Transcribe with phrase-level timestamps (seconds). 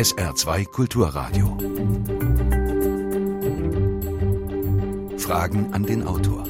[0.00, 1.58] SR2 Kulturradio.
[5.18, 6.46] Fragen an den Autor.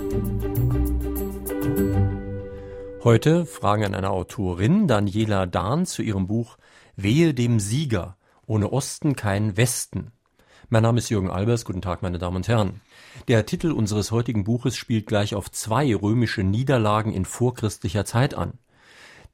[3.03, 6.59] Heute Fragen an eine Autorin, Daniela Dahn, zu ihrem Buch
[6.95, 8.17] Wehe dem Sieger.
[8.47, 10.13] Ohne Osten kein Westen.
[10.69, 11.65] Mein Name ist Jürgen Albers.
[11.65, 12.81] Guten Tag, meine Damen und Herren.
[13.27, 18.61] Der Titel unseres heutigen Buches spielt gleich auf zwei römische Niederlagen in vorchristlicher Zeit an.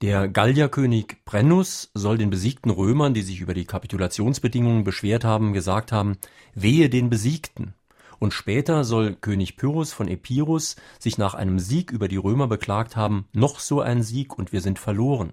[0.02, 5.90] Der Gallierkönig Brennus soll den besiegten Römern, die sich über die Kapitulationsbedingungen beschwert haben, gesagt
[5.90, 6.18] haben,
[6.54, 7.72] wehe den Besiegten.
[8.18, 12.94] Und später soll König Pyrrhus von Epirus sich nach einem Sieg über die Römer beklagt
[12.94, 15.32] haben, noch so ein Sieg und wir sind verloren.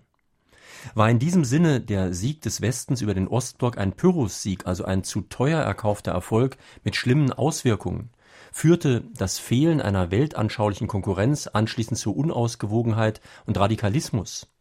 [0.96, 5.04] War in diesem Sinne der Sieg des Westens über den Ostblock ein Pyrrhus-Sieg, also ein
[5.04, 8.12] zu teuer erkaufter Erfolg mit schlimmen Auswirkungen?
[8.54, 14.53] Führte das Fehlen einer weltanschaulichen Konkurrenz anschließend zur Unausgewogenheit und Radikalismus?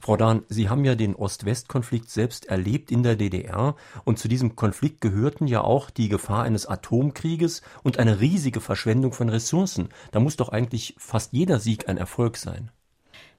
[0.00, 4.56] Frau Dahn, Sie haben ja den Ost-West-Konflikt selbst erlebt in der DDR und zu diesem
[4.56, 9.88] Konflikt gehörten ja auch die Gefahr eines Atomkrieges und eine riesige Verschwendung von Ressourcen.
[10.12, 12.70] Da muss doch eigentlich fast jeder Sieg ein Erfolg sein.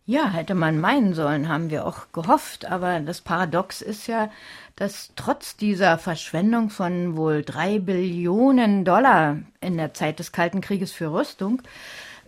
[0.09, 2.65] Ja, hätte man meinen sollen, haben wir auch gehofft.
[2.65, 4.31] Aber das Paradox ist ja,
[4.75, 10.91] dass trotz dieser Verschwendung von wohl drei Billionen Dollar in der Zeit des Kalten Krieges
[10.91, 11.61] für Rüstung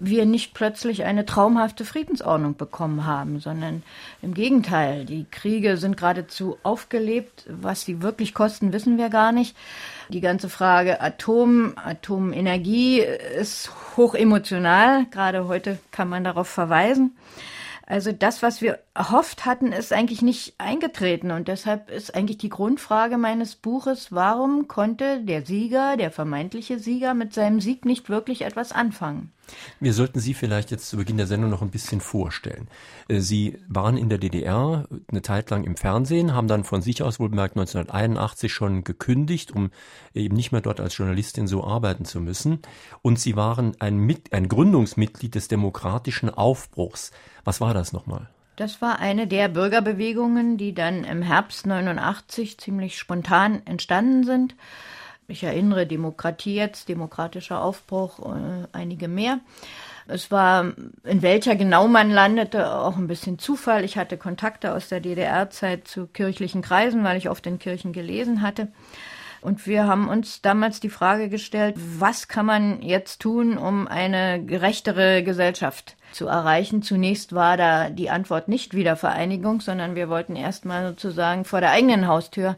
[0.04, 3.84] wir nicht plötzlich eine traumhafte Friedensordnung bekommen haben, sondern
[4.24, 7.46] im Gegenteil, die Kriege sind geradezu aufgelebt.
[7.48, 9.56] Was sie wirklich kosten, wissen wir gar nicht.
[10.10, 15.06] Die ganze Frage Atom, Atomenergie ist hoch emotional.
[15.12, 17.16] Gerade heute kann man darauf verweisen.
[17.86, 21.32] Also das, was wir erhofft hatten, ist eigentlich nicht eingetreten.
[21.32, 27.14] Und deshalb ist eigentlich die Grundfrage meines Buches, warum konnte der Sieger, der vermeintliche Sieger,
[27.14, 29.32] mit seinem Sieg nicht wirklich etwas anfangen?
[29.80, 32.68] Wir sollten Sie vielleicht jetzt zu Beginn der Sendung noch ein bisschen vorstellen.
[33.08, 37.02] Äh, Sie waren in der DDR eine Zeit lang im Fernsehen, haben dann von sich
[37.02, 39.72] aus wohlbemerkt 1981 schon gekündigt, um
[40.14, 42.60] eben nicht mehr dort als Journalistin so arbeiten zu müssen.
[43.02, 47.12] Und Sie waren ein, Mit ein Gründungsmitglied des demokratischen Aufbruchs.
[47.44, 48.30] Was war das nochmal?
[48.56, 54.56] Das war eine der Bürgerbewegungen, die dann im Herbst 89 ziemlich spontan entstanden sind.
[55.28, 59.40] Ich erinnere Demokratie jetzt, demokratischer Aufbruch, äh, einige mehr.
[60.08, 60.74] Es war,
[61.04, 63.86] in welcher genau man landete, auch ein bisschen Zufall.
[63.86, 68.42] Ich hatte Kontakte aus der DDR-Zeit zu kirchlichen Kreisen, weil ich oft in Kirchen gelesen
[68.42, 68.68] hatte.
[69.42, 74.44] Und wir haben uns damals die Frage gestellt, was kann man jetzt tun, um eine
[74.44, 76.84] gerechtere Gesellschaft zu erreichen.
[76.84, 82.08] Zunächst war da die Antwort nicht Wiedervereinigung, sondern wir wollten erstmal sozusagen vor der eigenen
[82.08, 82.58] Haustür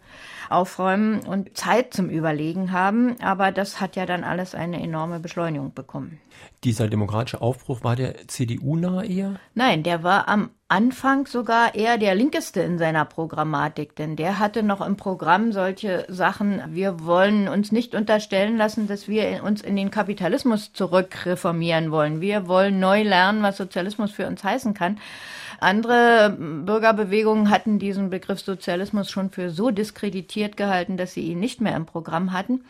[0.54, 3.16] aufräumen und Zeit zum Überlegen haben.
[3.22, 6.20] Aber das hat ja dann alles eine enorme Beschleunigung bekommen.
[6.64, 9.36] Dieser demokratische Aufbruch war der CDU nah eher?
[9.54, 14.64] Nein, der war am Anfang sogar eher der linkeste in seiner Programmatik, denn der hatte
[14.64, 19.76] noch im Programm solche Sachen, wir wollen uns nicht unterstellen lassen, dass wir uns in
[19.76, 22.22] den Kapitalismus zurückreformieren wollen.
[22.22, 24.98] Wir wollen neu lernen, was Sozialismus für uns heißen kann.
[25.64, 31.62] Andere Bürgerbewegungen hatten diesen Begriff Sozialismus schon für so diskreditiert gehalten, dass sie ihn nicht
[31.62, 32.66] mehr im Programm hatten.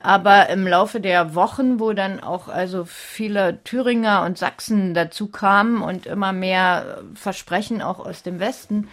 [0.00, 5.82] Aber im Laufe der Wochen, wo dann auch also viele Thüringer und Sachsen dazu kamen
[5.82, 8.88] und immer mehr Versprechen auch aus dem Westen,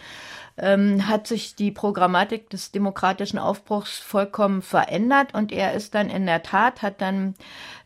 [0.62, 6.26] ähm, hat sich die Programmatik des demokratischen Aufbruchs vollkommen verändert und er ist dann in
[6.26, 7.36] der Tat, hat dann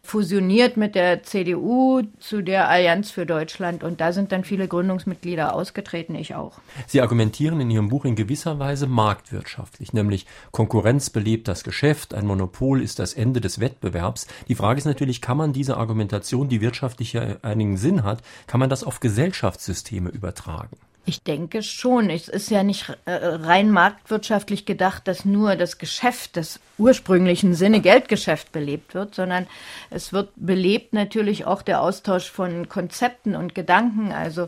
[0.05, 5.55] fusioniert mit der CDU zu der Allianz für Deutschland und da sind dann viele Gründungsmitglieder
[5.55, 6.59] ausgetreten, ich auch.
[6.87, 12.25] Sie argumentieren in Ihrem Buch in gewisser Weise marktwirtschaftlich, nämlich Konkurrenz belebt das Geschäft, ein
[12.25, 14.27] Monopol ist das Ende des Wettbewerbs.
[14.49, 18.59] Die Frage ist natürlich, kann man diese Argumentation, die wirtschaftlich ja einigen Sinn hat, kann
[18.59, 20.75] man das auf Gesellschaftssysteme übertragen?
[21.05, 22.09] Ich denke schon.
[22.09, 27.81] Es ist ja nicht äh, rein marktwirtschaftlich gedacht, dass nur das Geschäft, das ursprünglichen Sinne
[27.81, 29.45] Geldgeschäft belebt wird, sondern
[29.89, 34.13] es wird belebt natürlich auch der Austausch von Konzepten und Gedanken.
[34.13, 34.47] Also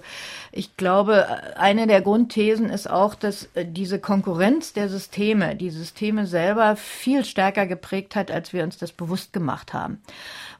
[0.53, 1.27] ich glaube,
[1.57, 7.25] eine der Grundthesen ist auch, dass äh, diese Konkurrenz der Systeme, die Systeme selber viel
[7.25, 10.01] stärker geprägt hat, als wir uns das bewusst gemacht haben.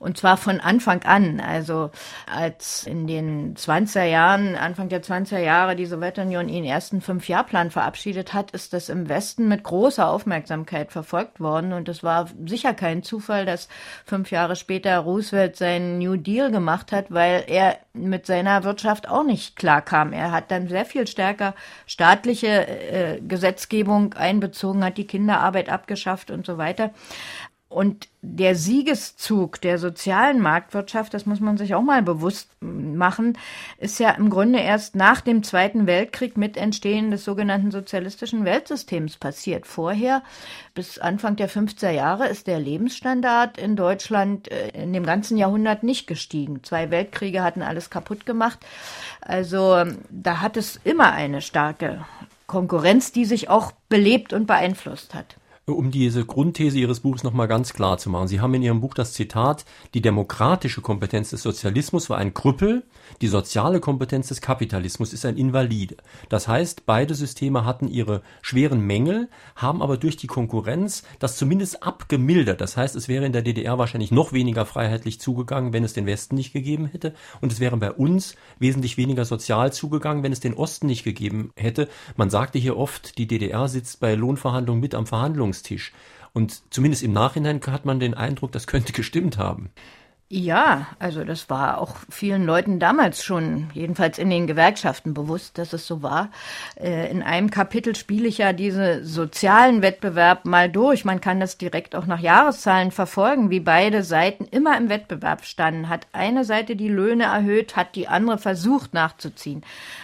[0.06, 1.40] Und zwar von Anfang an.
[1.40, 1.90] Also
[2.32, 8.32] als in den 20er Jahren, Anfang der 20er Jahre, die Sowjetunion ihren ersten Fünfjahrplan verabschiedet
[8.32, 11.74] hat, ist das im Westen mit großer Aufmerksamkeit verfolgt worden.
[11.74, 13.68] Und es war sicher kein Zufall, dass
[14.06, 19.24] fünf Jahre später Roosevelt seinen New Deal gemacht hat, weil er mit seiner Wirtschaft auch
[19.24, 20.14] nicht klarkam.
[20.14, 21.56] Er hat dann sehr viel stärker
[21.88, 26.92] staatliche äh, Gesetzgebung einbezogen, hat die Kinderarbeit abgeschafft und so weiter.
[27.68, 33.38] Und der Siegeszug der sozialen Marktwirtschaft, das muss man sich auch mal bewusst machen,
[33.80, 39.18] ist ja im Grunde erst nach dem Zweiten Weltkrieg mit Entstehen des sogenannten sozialistischen Weltsystems
[39.18, 39.66] passiert.
[39.66, 40.22] Vorher,
[40.76, 45.82] bis Anfang der 50er Jahre, ist der Lebensstandard in Deutschland äh, in dem ganzen Jahrhundert
[45.82, 46.64] nicht gestiegen.
[46.64, 48.60] Zwei Weltkriege hatten alles kaputt gemacht.
[49.22, 52.06] Also da hat es immer eine starke
[52.46, 55.36] Konkurrenz, die sich auch belebt und beeinflusst hat
[55.68, 58.28] um diese Grundthese Ihres Buches nochmal ganz klar zu machen.
[58.28, 59.66] Sie haben in Ihrem Buch das Zitat,
[59.96, 62.84] die demokratische Kompetenz des Sozialismus war ein Krüppel,
[63.22, 65.98] die soziale Kompetenz des Kapitalismus ist ein Invalide.
[66.30, 71.82] Das heißt, beide Systeme hatten ihre schweren Mängel, haben aber durch die Konkurrenz das zumindest
[71.82, 72.62] abgemildert.
[72.62, 76.06] Das heißt, es wäre in der DDR wahrscheinlich noch weniger freiheitlich zugegangen, wenn es den
[76.06, 77.16] Westen nicht gegeben hätte.
[77.42, 81.52] Und es wäre bei uns wesentlich weniger sozial zugegangen, wenn es den Osten nicht gegeben
[81.56, 81.88] hätte.
[82.18, 85.55] Man sagte hier oft, die DDR sitzt bei Lohnverhandlungen mit am Verhandlungstisch.
[86.34, 89.70] Und zumindest im Nachhinein hat man den Eindruck, das könnte gestimmt haben.
[90.28, 95.72] Ja, also das war auch vielen Leuten damals schon, jedenfalls in den Gewerkschaften bewusst, dass
[95.72, 96.32] es so war.
[96.82, 101.06] Äh, in einem Kapitel spiele ich ja diese sozialen Wettbewerb mal durch.
[101.06, 105.90] Man kann das direkt auch nach Jahreszahlen verfolgen, wie beide Seiten immer im Wettbewerb standen.
[105.90, 109.62] Hat eine Seite die Löhne erhöht, hat die andere versucht nachzuziehen.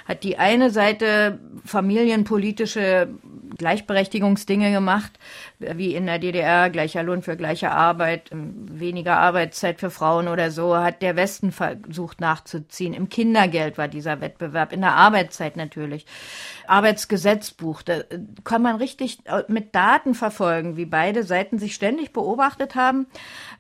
[0.08, 3.10] Hat die eine Seite familienpolitische
[3.58, 5.12] Gleichberechtigungsdinge gemacht,
[5.60, 10.76] wie in der DDR, gleicher Lohn für gleiche Arbeit, weniger Arbeitszeit für Frauen oder so,
[10.78, 12.94] hat der Westen versucht nachzuziehen.
[12.94, 16.06] Im Kindergeld war dieser Wettbewerb, in der Arbeitszeit natürlich.
[16.68, 18.02] Arbeitsgesetzbuch, da
[18.44, 23.08] kann man richtig mit Daten verfolgen, wie beide Seiten sich ständig beobachtet haben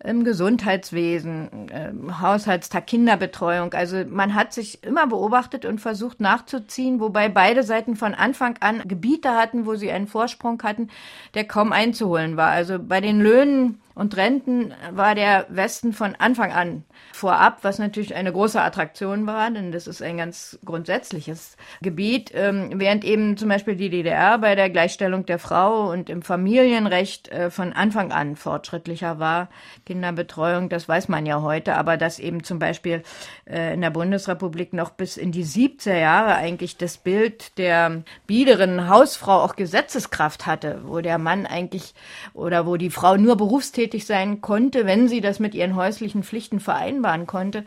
[0.04, 3.74] im Gesundheitswesen, im Haushaltstag, Kinderbetreuung.
[3.74, 8.82] Also man hat sich immer beobachtet und versucht nachzuziehen, wobei beide Seiten von Anfang an
[8.88, 10.90] Gebiete hatten, wo sie einen Vorsprung hatten,
[11.34, 12.52] der kaum einzuholen war.
[12.52, 18.16] Also bei den Löhnen und Renten war der Westen von Anfang an vorab, was natürlich
[18.16, 23.50] eine große Attraktion war, denn das ist ein ganz grundsätzliches Gebiet, ähm, während eben zum
[23.50, 28.36] Beispiel die DDR bei der Gleichstellung der Frau und im Familienrecht äh, von Anfang an
[28.36, 29.50] fortschrittlicher war.
[29.86, 33.04] Kinderbetreuung, das weiß man ja heute, aber dass eben zum Beispiel
[33.46, 38.88] äh, in der Bundesrepublik noch bis in die 70er Jahre eigentlich das Bild der biederen
[38.90, 41.94] Hausfrau auch Gesetzeskraft hatte, wo der Mann eigentlich
[42.34, 46.60] oder wo die Frau nur berufstätig sein konnte, wenn sie das mit ihren häuslichen Pflichten
[46.60, 47.66] vereinbaren konnte.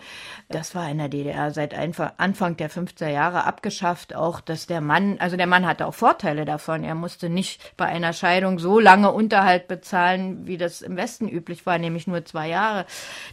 [0.49, 5.17] Das war in der DDR seit Anfang der 50er Jahre abgeschafft, auch dass der Mann,
[5.19, 6.85] also der Mann hatte auch Vorteile davon.
[6.85, 11.67] Er musste nicht bei einer Scheidung so lange Unterhalt bezahlen, wie das im Westen üblich
[11.67, 12.87] war, nämlich nur zwei Jahre.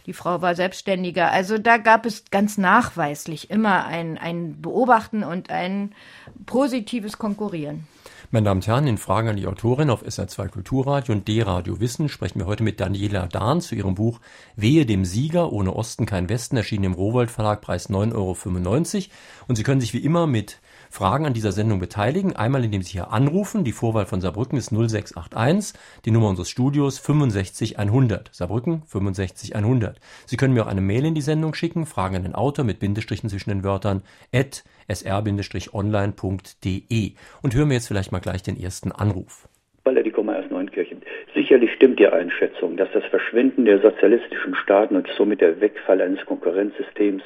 [0.06, 1.30] Die Frau war selbstständiger.
[1.30, 5.94] Also da gab es ganz nachweislich immer ein, ein Beobachten und ein
[6.46, 7.86] positives Konkurrieren.
[8.34, 12.08] Meine Damen und Herren, in Fragen an die Autorin auf SR2 Kulturradio und D-Radio Wissen
[12.08, 14.20] sprechen wir heute mit Daniela Dahn zu ihrem Buch
[14.56, 19.10] Wehe dem Sieger, ohne Osten kein Westen, erschienen im Rowold Verlag, Preis 9,95 Euro.
[19.48, 20.61] Und Sie können sich wie immer mit
[20.92, 22.36] Fragen an dieser Sendung beteiligen.
[22.36, 23.64] Einmal, indem Sie hier anrufen.
[23.64, 25.72] Die Vorwahl von Saarbrücken ist 0681.
[26.04, 28.28] Die Nummer unseres Studios 65100.
[28.30, 29.98] Saarbrücken 65100.
[30.26, 31.86] Sie können mir auch eine Mail in die Sendung schicken.
[31.86, 34.02] Fragen an den Autor mit Bindestrichen zwischen den Wörtern
[34.34, 36.12] at sr-online.de.
[37.40, 39.48] Und hören wir jetzt vielleicht mal gleich den ersten Anruf.
[39.84, 41.00] Walter, die komme aus Neunkirchen.
[41.34, 46.24] Sicherlich stimmt die Einschätzung, dass das Verschwinden der sozialistischen Staaten und somit der Wegfall eines
[46.26, 47.22] Konkurrenzsystems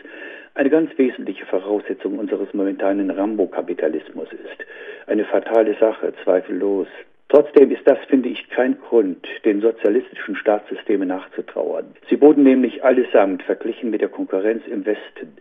[0.56, 4.66] eine ganz wesentliche Voraussetzung unseres momentanen Rambo-Kapitalismus ist.
[5.06, 6.88] Eine fatale Sache, zweifellos.
[7.28, 11.94] Trotzdem ist das, finde ich, kein Grund, den sozialistischen Staatssystemen nachzutrauern.
[12.08, 15.36] Sie boten nämlich allesamt, verglichen mit der Konkurrenz im Westen,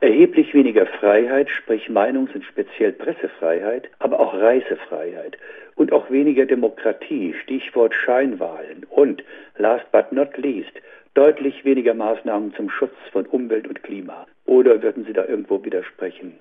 [0.00, 5.36] erheblich weniger Freiheit, sprich Meinungs- und speziell Pressefreiheit, aber auch Reisefreiheit
[5.76, 9.22] und auch weniger Demokratie, Stichwort Scheinwahlen und,
[9.58, 10.72] last but not least,
[11.14, 14.26] deutlich weniger Maßnahmen zum Schutz von Umwelt und Klima.
[14.44, 16.34] Oder würden Sie da irgendwo widersprechen?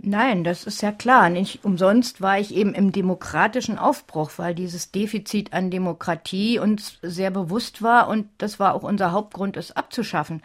[0.00, 1.28] Nein, das ist ja klar.
[1.28, 7.32] Nicht umsonst war ich eben im demokratischen Aufbruch, weil dieses Defizit an Demokratie uns sehr
[7.32, 10.40] bewusst war und das war auch unser Hauptgrund, es abzuschaffen.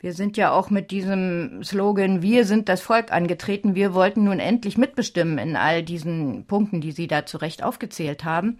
[0.00, 3.76] Wir sind ja auch mit diesem Slogan Wir sind das Volk angetreten.
[3.76, 8.24] Wir wollten nun endlich mitbestimmen in all diesen Punkten, die Sie da zu Recht aufgezählt
[8.24, 8.58] haben.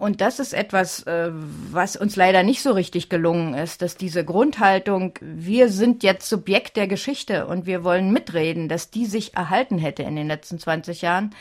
[0.00, 4.24] Und das ist etwas, äh, was uns leider nicht so richtig gelungen ist, dass diese
[4.24, 9.76] Grundhaltung, wir sind jetzt Subjekt der Geschichte und wir wollen mitreden, dass die sich erhalten
[9.76, 11.34] hätte in den letzten 20 Jahren.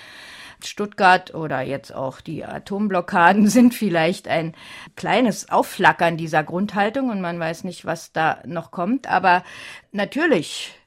[0.62, 4.54] Stuttgart oder jetzt auch die Atomblockaden sind vielleicht ein
[4.98, 9.08] kleines Aufflackern dieser Grundhaltung und man weiß nicht, was da noch kommt.
[9.08, 9.46] Aber
[9.94, 10.79] natürlich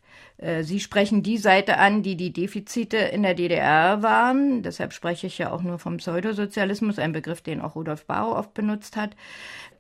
[0.63, 4.63] Sie sprechen die Seite an, die die Defizite in der DDR waren.
[4.63, 8.53] Deshalb spreche ich ja auch nur vom Pseudosozialismus, ein Begriff, den auch Rudolf Barrow oft
[8.53, 9.11] benutzt hat.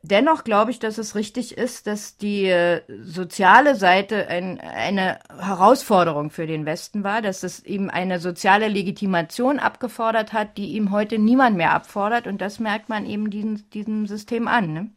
[0.04, 6.30] Dennoch glaube ich, dass es richtig ist, dass die äh, soziale Seite ein, eine Herausforderung
[6.30, 11.20] für den Westen war, dass es ihm eine soziale Legitimation abgefordert hat, die ihm heute
[11.20, 12.26] niemand mehr abfordert.
[12.26, 14.72] Und das merkt man eben diesem, diesem System an.
[14.72, 14.90] Ne?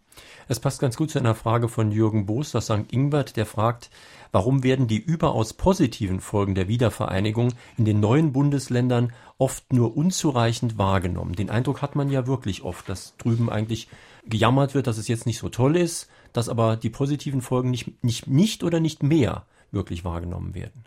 [0.48, 2.92] Es passt ganz gut zu einer Frage von Jürgen Boos aus St.
[2.92, 3.90] Ingbert, der fragt,
[4.32, 10.78] warum werden die überaus positiven Folgen der Wiedervereinigung in den neuen Bundesländern oft nur unzureichend
[10.78, 11.34] wahrgenommen?
[11.34, 13.88] Den Eindruck hat man ja wirklich oft, dass drüben eigentlich
[14.26, 18.04] gejammert wird, dass es jetzt nicht so toll ist, dass aber die positiven Folgen nicht,
[18.04, 20.86] nicht, nicht oder nicht mehr wirklich wahrgenommen werden.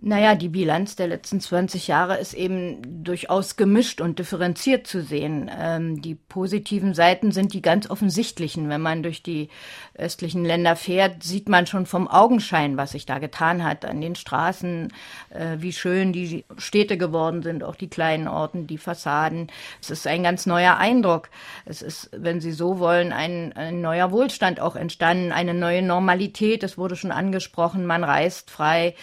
[0.00, 5.50] Naja, die Bilanz der letzten 20 Jahre ist eben durchaus gemischt und differenziert zu sehen.
[5.52, 8.68] Ähm, die positiven Seiten sind die ganz offensichtlichen.
[8.68, 9.48] Wenn man durch die
[9.94, 14.14] östlichen Länder fährt, sieht man schon vom Augenschein, was sich da getan hat an den
[14.14, 14.92] Straßen,
[15.30, 19.48] äh, wie schön die Städte geworden sind, auch die kleinen Orten, die Fassaden.
[19.82, 21.28] Es ist ein ganz neuer Eindruck.
[21.64, 26.62] Es ist, wenn Sie so wollen, ein, ein neuer Wohlstand auch entstanden, eine neue Normalität.
[26.62, 28.94] Es wurde schon angesprochen, man reist frei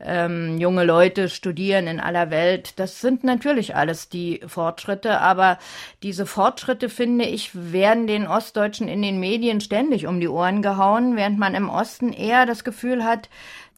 [0.00, 2.78] ähm, junge Leute studieren in aller Welt.
[2.78, 5.58] Das sind natürlich alles die Fortschritte, aber
[6.02, 11.16] diese Fortschritte, finde ich, werden den Ostdeutschen in den Medien ständig um die Ohren gehauen,
[11.16, 13.28] während man im Osten eher das Gefühl hat,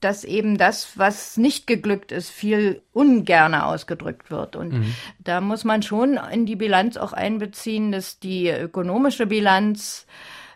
[0.00, 4.54] dass eben das, was nicht geglückt ist, viel ungerner ausgedrückt wird.
[4.54, 4.94] Und mhm.
[5.18, 10.06] da muss man schon in die Bilanz auch einbeziehen, dass die ökonomische Bilanz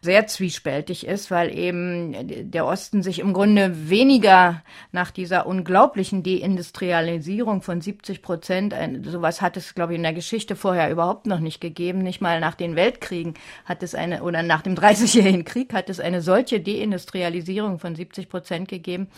[0.02, 7.60] sehr zwiespältig ist, weil eben der Osten sich im Grunde weniger nach dieser unglaublichen Deindustrialisierung
[7.60, 11.60] von 70 Prozent, sowas hat es, glaube ich, in der Geschichte vorher überhaupt noch nicht
[11.60, 11.98] gegeben.
[11.98, 13.34] Nicht mal nach den Weltkriegen
[13.66, 18.30] hat es eine, oder nach dem 30-jährigen Krieg hat es eine solche Deindustrialisierung von 70
[18.30, 19.08] Prozent gegeben,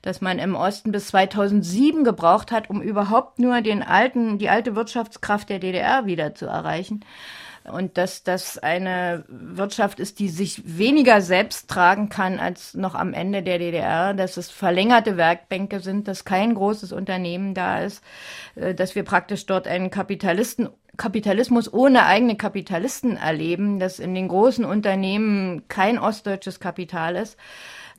[0.00, 4.74] dass man im Osten bis 2007 gebraucht hat, um überhaupt nur den alten, die alte
[4.74, 7.04] Wirtschaftskraft der DDR wieder zu erreichen
[7.70, 13.14] und dass das eine Wirtschaft ist, die sich weniger selbst tragen kann als noch am
[13.14, 18.02] Ende der DDR, dass es verlängerte Werkbänke sind, dass kein großes Unternehmen da ist,
[18.56, 24.28] äh, dass wir praktisch dort einen Kapitalisten Kapitalismus ohne eigene Kapitalisten erleben, dass in den
[24.28, 27.38] großen Unternehmen kein ostdeutsches Kapital ist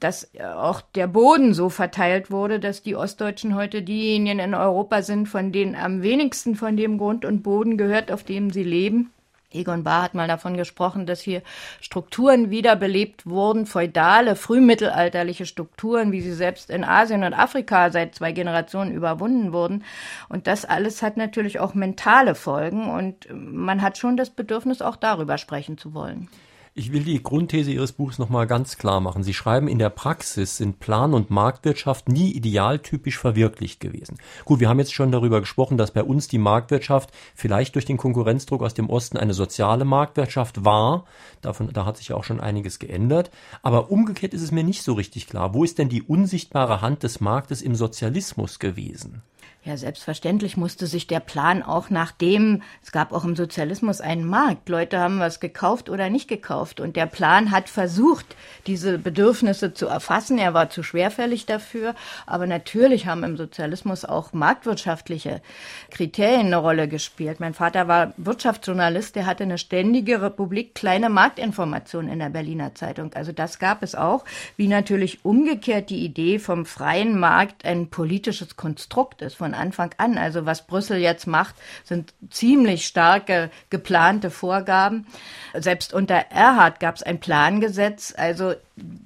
[0.01, 5.27] dass auch der Boden so verteilt wurde, dass die Ostdeutschen heute diejenigen in Europa sind,
[5.27, 9.11] von denen am wenigsten von dem Grund und Boden gehört, auf dem sie leben.
[9.53, 11.41] Egon Bahr hat mal davon gesprochen, dass hier
[11.81, 18.31] Strukturen wiederbelebt wurden, feudale, frühmittelalterliche Strukturen, wie sie selbst in Asien und Afrika seit zwei
[18.31, 19.83] Generationen überwunden wurden.
[20.29, 24.95] Und das alles hat natürlich auch mentale Folgen und man hat schon das Bedürfnis, auch
[24.95, 26.29] darüber sprechen zu wollen.
[26.73, 29.23] Ich will die Grundthese Ihres Buchs nochmal ganz klar machen.
[29.23, 34.17] Sie schreiben, in der Praxis sind Plan- und Marktwirtschaft nie idealtypisch verwirklicht gewesen.
[34.45, 37.97] Gut, wir haben jetzt schon darüber gesprochen, dass bei uns die Marktwirtschaft vielleicht durch den
[37.97, 41.03] Konkurrenzdruck aus dem Osten eine soziale Marktwirtschaft war.
[41.41, 43.31] Davon, da hat sich ja auch schon einiges geändert.
[43.63, 45.53] Aber umgekehrt ist es mir nicht so richtig klar.
[45.53, 49.23] Wo ist denn die unsichtbare Hand des Marktes im Sozialismus gewesen?
[49.63, 54.25] Ja, selbstverständlich musste sich der Plan auch nach dem, es gab auch im Sozialismus einen
[54.25, 54.67] Markt.
[54.69, 56.79] Leute haben was gekauft oder nicht gekauft.
[56.79, 58.25] Und der Plan hat versucht,
[58.65, 60.39] diese Bedürfnisse zu erfassen.
[60.39, 61.93] Er war zu schwerfällig dafür.
[62.25, 65.43] Aber natürlich haben im Sozialismus auch marktwirtschaftliche
[65.91, 67.39] Kriterien eine Rolle gespielt.
[67.39, 69.15] Mein Vater war Wirtschaftsjournalist.
[69.15, 73.13] Der hatte eine ständige Republik kleine Marktinformationen in der Berliner Zeitung.
[73.13, 74.25] Also das gab es auch.
[74.57, 79.93] Wie natürlich umgekehrt die Idee vom freien Markt ein politisches Konstrukt ist von von Anfang
[79.97, 80.17] an.
[80.17, 85.07] Also was Brüssel jetzt macht, sind ziemlich starke geplante Vorgaben.
[85.53, 88.13] Selbst unter Erhard gab es ein Plangesetz.
[88.15, 88.53] Also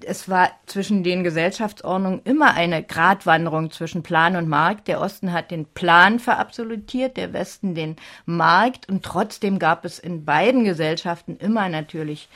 [0.06, 4.88] es war zwischen den Gesellschaftsordnungen immer eine Gratwanderung zwischen Plan und Markt.
[4.88, 8.88] Der Osten hat den Plan verabsolutiert, der Westen den Markt.
[8.88, 12.30] Und trotzdem gab es in beiden Gesellschaften immer natürlich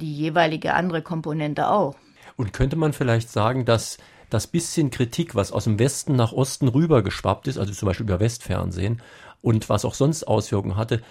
[0.00, 1.94] die jeweilige andere Komponente auch.
[2.36, 3.98] Und könnte man vielleicht sagen, dass
[4.32, 8.06] das bisschen Kritik, was aus dem Westen nach Osten rüber geschwappt ist, also zum Beispiel
[8.06, 9.02] über Westfernsehen
[9.40, 11.02] und was auch sonst Auswirkungen hatte,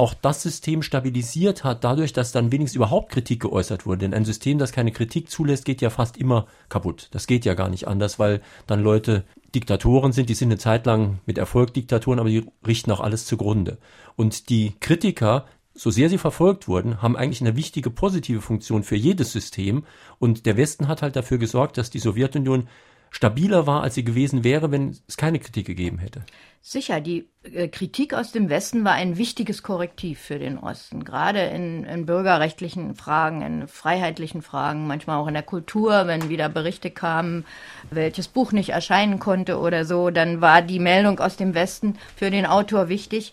[0.00, 3.98] auch das System stabilisiert hat, dadurch, dass dann wenigstens überhaupt Kritik geäußert wurde.
[3.98, 7.08] Denn ein System, das keine Kritik zulässt, geht ja fast immer kaputt.
[7.10, 9.24] Das geht ja gar nicht anders, weil dann Leute
[9.56, 13.26] Diktatoren sind, die sind eine Zeit lang mit Erfolg Diktatoren, aber die richten auch alles
[13.26, 13.78] zugrunde.
[14.14, 15.46] Und die Kritiker
[15.78, 19.84] so sehr sie verfolgt wurden, haben eigentlich eine wichtige positive Funktion für jedes System.
[20.18, 22.68] Und der Westen hat halt dafür gesorgt, dass die Sowjetunion
[23.10, 26.24] stabiler war, als sie gewesen wäre, wenn es keine Kritik gegeben hätte.
[26.60, 31.40] Sicher, die äh, Kritik aus dem Westen war ein wichtiges Korrektiv für den Osten, gerade
[31.44, 36.90] in, in, bürgerrechtlichen Fragen, in freiheitlichen Fragen, manchmal auch in der Kultur, wenn wieder Berichte
[36.90, 37.46] kamen,
[37.90, 42.30] welches Buch nicht erscheinen konnte oder so, dann war die Meldung aus dem Westen für
[42.30, 43.32] den Autor wichtig.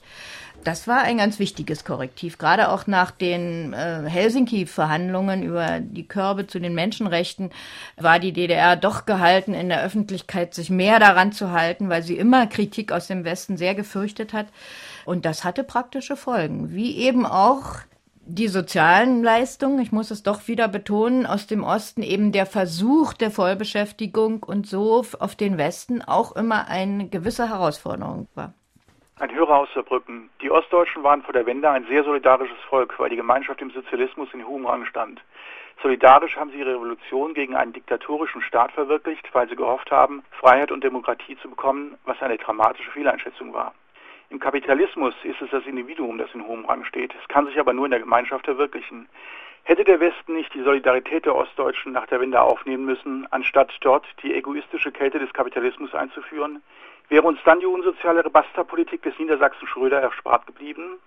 [0.65, 6.47] Das war ein ganz wichtiges Korrektiv, gerade auch nach den äh, Helsinki-Verhandlungen über die Körbe
[6.47, 7.51] zu den Menschenrechten
[7.97, 12.17] war die DDR doch gehalten, in der Öffentlichkeit sich mehr daran zu halten, weil sie
[12.17, 14.47] immer Kritik aus dem Westen sehr gefürchtet hat.
[15.05, 17.75] Und das hatte praktische Folgen, wie eben auch
[18.25, 23.13] die sozialen Leistungen, ich muss es doch wieder betonen, aus dem Osten eben der Versuch
[23.13, 28.55] der Vollbeschäftigung und so auf den Westen auch immer eine gewisse Herausforderung war.
[29.17, 30.29] Ein Hörer aus Saarbrücken.
[30.41, 34.27] Die Ostdeutschen waren vor der Wende ein sehr solidarisches Volk, weil die Gemeinschaft im Sozialismus
[34.33, 35.21] in hohem Rang stand.
[35.81, 40.69] Solidarisch haben sie ihre Revolution gegen einen diktatorischen Staat verwirklicht, weil sie gehofft haben, Freiheit
[40.69, 43.73] und Demokratie zu bekommen, was eine dramatische Fehleinschätzung war.
[44.31, 47.15] Im Kapitalismus ist es das Individuum, das in hohem Rang steht.
[47.15, 49.07] Es kann sich aber nur in der Gemeinschaft verwirklichen.
[49.63, 54.05] Hätte der Westen nicht die Solidarität der Ostdeutschen nach der Wende aufnehmen müssen, anstatt dort
[54.23, 56.61] die egoistische Kälte des Kapitalismus einzuführen?
[57.09, 60.97] Wäre uns dann die unsoziale Rebasterpolitik des Niedersachsen Schröder erspart geblieben?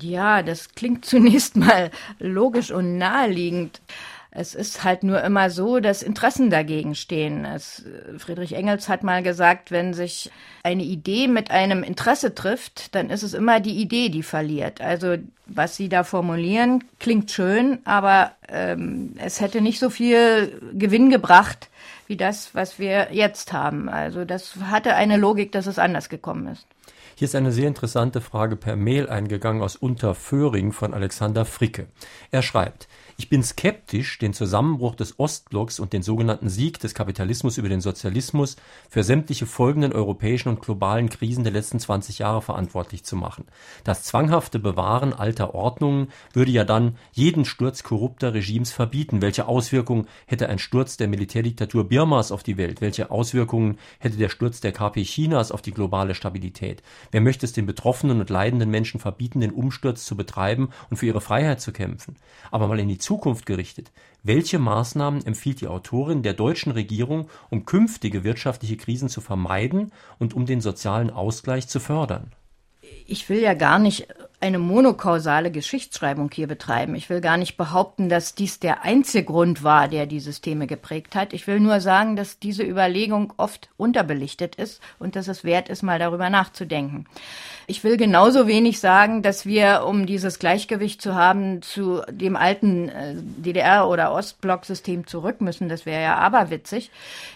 [0.00, 3.80] Ja, das klingt zunächst mal logisch und naheliegend.
[4.38, 7.46] Es ist halt nur immer so, dass Interessen dagegen stehen.
[7.46, 7.86] Es,
[8.18, 10.30] Friedrich Engels hat mal gesagt, wenn sich
[10.62, 14.82] eine Idee mit einem Interesse trifft, dann ist es immer die Idee, die verliert.
[14.82, 15.16] Also
[15.46, 21.70] was Sie da formulieren, klingt schön, aber ähm, es hätte nicht so viel Gewinn gebracht,
[22.06, 23.88] wie das, was wir jetzt haben.
[23.88, 26.66] Also das hatte eine Logik, dass es anders gekommen ist.
[27.18, 31.86] Hier ist eine sehr interessante Frage per Mail eingegangen aus Unterföhring von Alexander Fricke.
[32.30, 37.56] Er schreibt, ich bin skeptisch, den Zusammenbruch des Ostblocks und den sogenannten Sieg des Kapitalismus
[37.56, 38.56] über den Sozialismus
[38.90, 43.44] für sämtliche folgenden europäischen und globalen Krisen der letzten 20 Jahre verantwortlich zu machen.
[43.84, 49.22] Das zwanghafte Bewahren alter Ordnungen würde ja dann jeden Sturz korrupter Regimes verbieten.
[49.22, 52.82] Welche Auswirkungen hätte ein Sturz der Militärdiktatur Birmas auf die Welt?
[52.82, 56.82] Welche Auswirkungen hätte der Sturz der KP Chinas auf die globale Stabilität?
[57.12, 61.06] Wer möchte es den betroffenen und leidenden Menschen verbieten, den Umsturz zu betreiben und für
[61.06, 62.16] ihre Freiheit zu kämpfen?
[62.50, 63.92] Aber mal in die Zukunft gerichtet.
[64.24, 70.34] Welche Maßnahmen empfiehlt die Autorin der deutschen Regierung, um künftige wirtschaftliche Krisen zu vermeiden und
[70.34, 72.32] um den sozialen Ausgleich zu fördern?
[73.06, 74.08] Ich will ja gar nicht
[74.40, 76.94] eine monokausale Geschichtsschreibung hier betreiben.
[76.94, 81.14] Ich will gar nicht behaupten, dass dies der einzige Grund war, der die Systeme geprägt
[81.14, 81.32] hat.
[81.32, 85.82] Ich will nur sagen, dass diese Überlegung oft unterbelichtet ist und dass es wert ist,
[85.82, 87.06] mal darüber nachzudenken.
[87.66, 92.88] Ich will genauso wenig sagen, dass wir, um dieses Gleichgewicht zu haben, zu dem alten
[92.90, 95.68] äh, DDR- oder Ostblock-System zurück müssen.
[95.68, 96.90] Das wäre ja aberwitzig.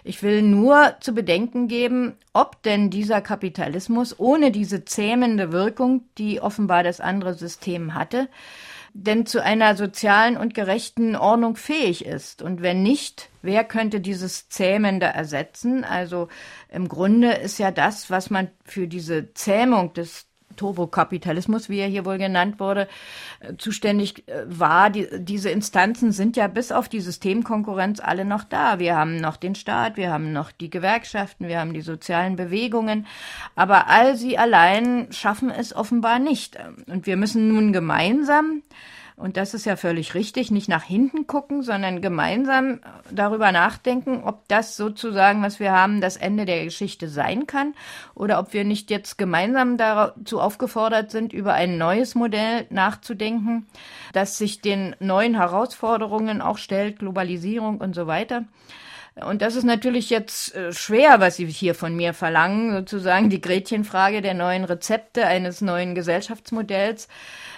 [0.04, 6.40] Ich will nur zu bedenken geben, ob denn dieser Kapitalismus ohne diese zähmende Wirkung, die
[6.40, 8.28] offenbar das andere System hatte,
[8.92, 12.42] denn zu einer sozialen und gerechten Ordnung fähig ist.
[12.42, 15.84] Und wenn nicht, wer könnte dieses Zähmende ersetzen?
[15.84, 16.28] Also
[16.68, 20.29] im Grunde ist ja das, was man für diese Zähmung des
[20.60, 22.86] Turbokapitalismus, wie er hier wohl genannt wurde,
[23.40, 24.90] äh, zuständig äh, war.
[24.90, 28.78] Die, diese Instanzen sind ja bis auf die Systemkonkurrenz alle noch da.
[28.78, 33.06] Wir haben noch den Staat, wir haben noch die Gewerkschaften, wir haben die sozialen Bewegungen,
[33.56, 36.58] aber all sie allein schaffen es offenbar nicht.
[36.86, 38.62] Und wir müssen nun gemeinsam
[39.20, 42.80] und das ist ja völlig richtig, nicht nach hinten gucken, sondern gemeinsam
[43.10, 47.74] darüber nachdenken, ob das sozusagen, was wir haben, das Ende der Geschichte sein kann
[48.14, 53.66] oder ob wir nicht jetzt gemeinsam dazu aufgefordert sind, über ein neues Modell nachzudenken,
[54.14, 58.44] das sich den neuen Herausforderungen auch stellt, Globalisierung und so weiter.
[59.16, 63.40] Und das ist natürlich jetzt äh, schwer, was Sie hier von mir verlangen, sozusagen die
[63.40, 67.08] Gretchenfrage der neuen Rezepte eines neuen Gesellschaftsmodells.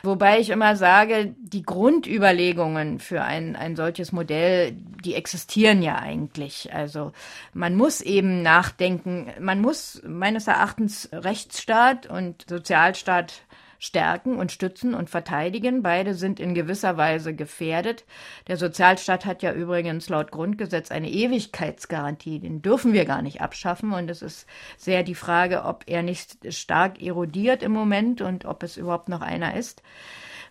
[0.03, 6.73] Wobei ich immer sage, die Grundüberlegungen für ein, ein solches Modell, die existieren ja eigentlich.
[6.73, 7.13] Also
[7.53, 13.43] man muss eben nachdenken, man muss meines Erachtens Rechtsstaat und Sozialstaat
[13.83, 15.83] stärken und stützen und verteidigen.
[15.83, 18.05] Beide sind in gewisser Weise gefährdet.
[18.47, 22.39] Der Sozialstaat hat ja übrigens laut Grundgesetz eine Ewigkeitsgarantie.
[22.39, 23.93] Den dürfen wir gar nicht abschaffen.
[23.93, 28.63] Und es ist sehr die Frage, ob er nicht stark erodiert im Moment und ob
[28.63, 29.83] es überhaupt noch einer ist.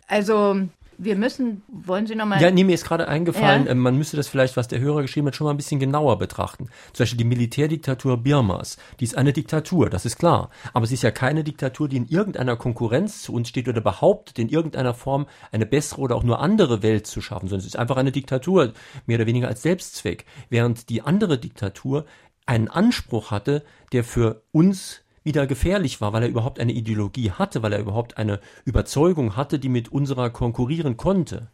[0.10, 0.64] Also
[0.98, 2.42] wir müssen, wollen Sie nochmal.
[2.42, 3.72] Ja, nee, mir ist gerade eingefallen, ja?
[3.72, 6.18] äh, man müsste das vielleicht, was der Hörer geschrieben hat, schon mal ein bisschen genauer
[6.20, 6.70] betrachten.
[6.94, 8.78] Zum Beispiel die Militärdiktatur Birmas.
[9.00, 10.50] Die ist eine Diktatur, das ist klar.
[10.74, 14.38] Aber sie ist ja keine Diktatur, die in irgendeiner Konkurrenz zu uns steht oder behauptet,
[14.40, 17.80] in irgendeiner Form eine bessere oder auch nur andere Welt zu schaffen, sondern es ist
[17.80, 18.74] einfach eine Diktatur,
[19.06, 20.26] mehr oder weniger als Selbstzweck.
[20.50, 22.06] Während die andere Diktatur
[22.46, 27.62] einen Anspruch hatte, der für uns wieder gefährlich war, weil er überhaupt eine Ideologie hatte,
[27.62, 31.50] weil er überhaupt eine Überzeugung hatte, die mit unserer konkurrieren konnte.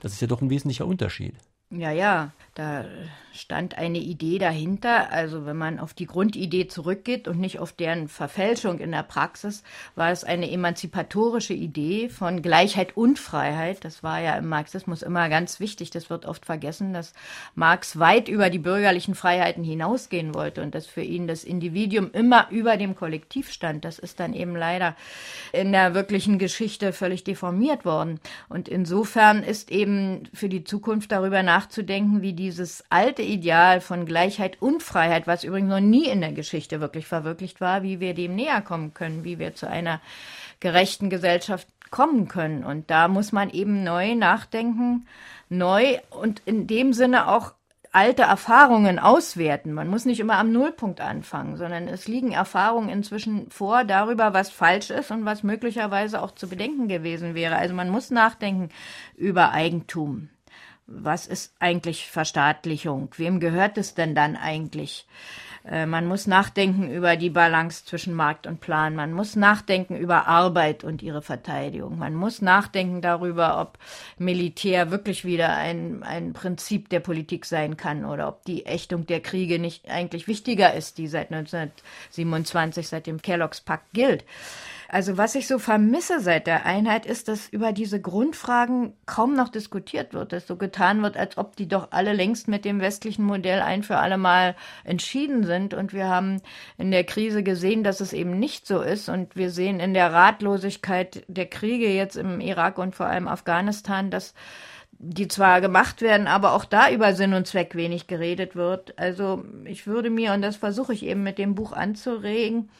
[0.00, 1.34] Das ist ja doch ein wesentlicher Unterschied.
[1.70, 2.84] Ja, ja, da
[3.32, 5.10] stand eine Idee dahinter.
[5.10, 9.64] Also wenn man auf die Grundidee zurückgeht und nicht auf deren Verfälschung in der Praxis,
[9.96, 13.84] war es eine emanzipatorische Idee von Gleichheit und Freiheit.
[13.84, 15.90] Das war ja im Marxismus immer ganz wichtig.
[15.90, 17.12] Das wird oft vergessen, dass
[17.54, 22.46] Marx weit über die bürgerlichen Freiheiten hinausgehen wollte und dass für ihn das Individuum immer
[22.50, 23.84] über dem Kollektiv stand.
[23.84, 24.94] Das ist dann eben leider
[25.52, 28.20] in der wirklichen Geschichte völlig deformiert worden.
[28.48, 34.60] Und insofern ist eben für die Zukunft darüber nachzudenken, wie dieses alte Ideal von Gleichheit
[34.60, 38.34] und Freiheit, was übrigens noch nie in der Geschichte wirklich verwirklicht war, wie wir dem
[38.34, 40.02] näher kommen können, wie wir zu einer
[40.60, 42.62] gerechten Gesellschaft kommen können.
[42.62, 45.06] Und da muss man eben neu nachdenken,
[45.48, 47.54] neu und in dem Sinne auch
[47.92, 49.72] alte Erfahrungen auswerten.
[49.72, 54.50] Man muss nicht immer am Nullpunkt anfangen, sondern es liegen Erfahrungen inzwischen vor darüber, was
[54.50, 57.56] falsch ist und was möglicherweise auch zu bedenken gewesen wäre.
[57.56, 58.68] Also man muss nachdenken
[59.16, 60.28] über Eigentum
[60.86, 63.08] was ist eigentlich Verstaatlichung?
[63.16, 65.06] Wem gehört es denn dann eigentlich?
[65.64, 68.94] Äh, man muss nachdenken über die Balance zwischen Markt und Plan.
[68.94, 71.98] Man muss nachdenken über Arbeit und ihre Verteidigung.
[71.98, 73.78] Man muss nachdenken darüber, ob
[74.18, 79.20] Militär wirklich wieder ein, ein Prinzip der Politik sein kann oder ob die Ächtung der
[79.20, 84.24] Kriege nicht eigentlich wichtiger ist, die seit 1927, seit dem Kellogg's Pakt gilt.
[84.88, 89.48] Also was ich so vermisse seit der Einheit ist, dass über diese Grundfragen kaum noch
[89.48, 93.24] diskutiert wird, dass so getan wird, als ob die doch alle längst mit dem westlichen
[93.24, 95.74] Modell ein für alle Mal entschieden sind.
[95.74, 96.42] Und wir haben
[96.78, 99.08] in der Krise gesehen, dass es eben nicht so ist.
[99.08, 104.10] Und wir sehen in der Ratlosigkeit der Kriege jetzt im Irak und vor allem Afghanistan,
[104.10, 104.34] dass
[104.98, 108.98] die zwar gemacht werden, aber auch da über Sinn und Zweck wenig geredet wird.
[108.98, 112.70] Also ich würde mir, und das versuche ich eben mit dem Buch anzuregen,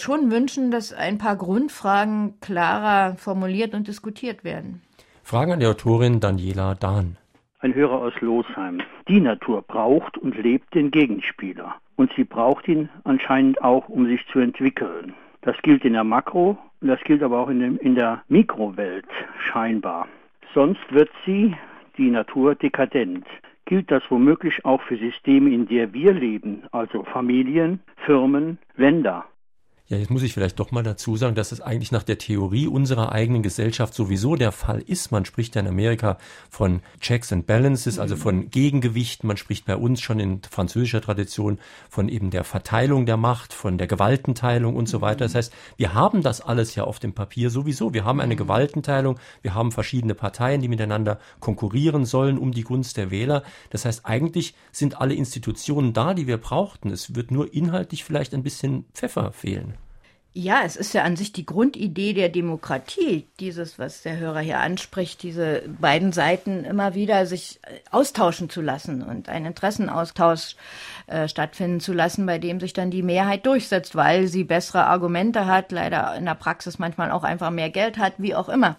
[0.00, 4.82] schon wünschen, dass ein paar Grundfragen klarer formuliert und diskutiert werden.
[5.22, 7.16] Fragen an die Autorin Daniela Dahn.
[7.60, 8.82] Ein Hörer aus Losheim.
[9.08, 11.76] Die Natur braucht und lebt den Gegenspieler.
[11.96, 15.14] Und sie braucht ihn anscheinend auch, um sich zu entwickeln.
[15.42, 19.06] Das gilt in der Makro- und das gilt aber auch in, dem, in der Mikrowelt
[19.38, 20.08] scheinbar.
[20.54, 21.56] Sonst wird sie,
[21.96, 23.26] die Natur, dekadent.
[23.64, 29.24] Gilt das womöglich auch für Systeme, in der wir leben, also Familien, Firmen, Länder?
[29.92, 32.66] Ja, jetzt muss ich vielleicht doch mal dazu sagen, dass es eigentlich nach der Theorie
[32.66, 35.12] unserer eigenen Gesellschaft sowieso der Fall ist.
[35.12, 36.16] Man spricht ja in Amerika
[36.48, 39.26] von Checks and Balances, also von Gegengewichten.
[39.26, 41.58] Man spricht bei uns schon in französischer Tradition
[41.90, 45.26] von eben der Verteilung der Macht, von der Gewaltenteilung und so weiter.
[45.26, 47.92] Das heißt, wir haben das alles ja auf dem Papier sowieso.
[47.92, 49.18] Wir haben eine Gewaltenteilung.
[49.42, 53.42] Wir haben verschiedene Parteien, die miteinander konkurrieren sollen um die Gunst der Wähler.
[53.68, 56.88] Das heißt, eigentlich sind alle Institutionen da, die wir brauchten.
[56.88, 59.74] Es wird nur inhaltlich vielleicht ein bisschen Pfeffer fehlen.
[60.34, 64.60] Ja, es ist ja an sich die Grundidee der Demokratie, dieses, was der Hörer hier
[64.60, 70.56] anspricht, diese beiden Seiten immer wieder sich äh, austauschen zu lassen und einen Interessenaustausch
[71.06, 75.44] äh, stattfinden zu lassen, bei dem sich dann die Mehrheit durchsetzt, weil sie bessere Argumente
[75.44, 78.76] hat, leider in der Praxis manchmal auch einfach mehr Geld hat, wie auch immer.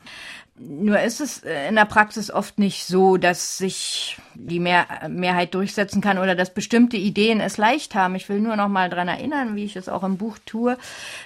[0.55, 5.55] Nur ist es äh, in der Praxis oft nicht so, dass sich die Mehr Mehrheit
[5.55, 8.13] durchsetzen kann oder dass bestimmte Ideen es leicht haben.
[8.13, 10.77] Ich will nur noch mal dran erinnern, wie ich es auch im Buch tue,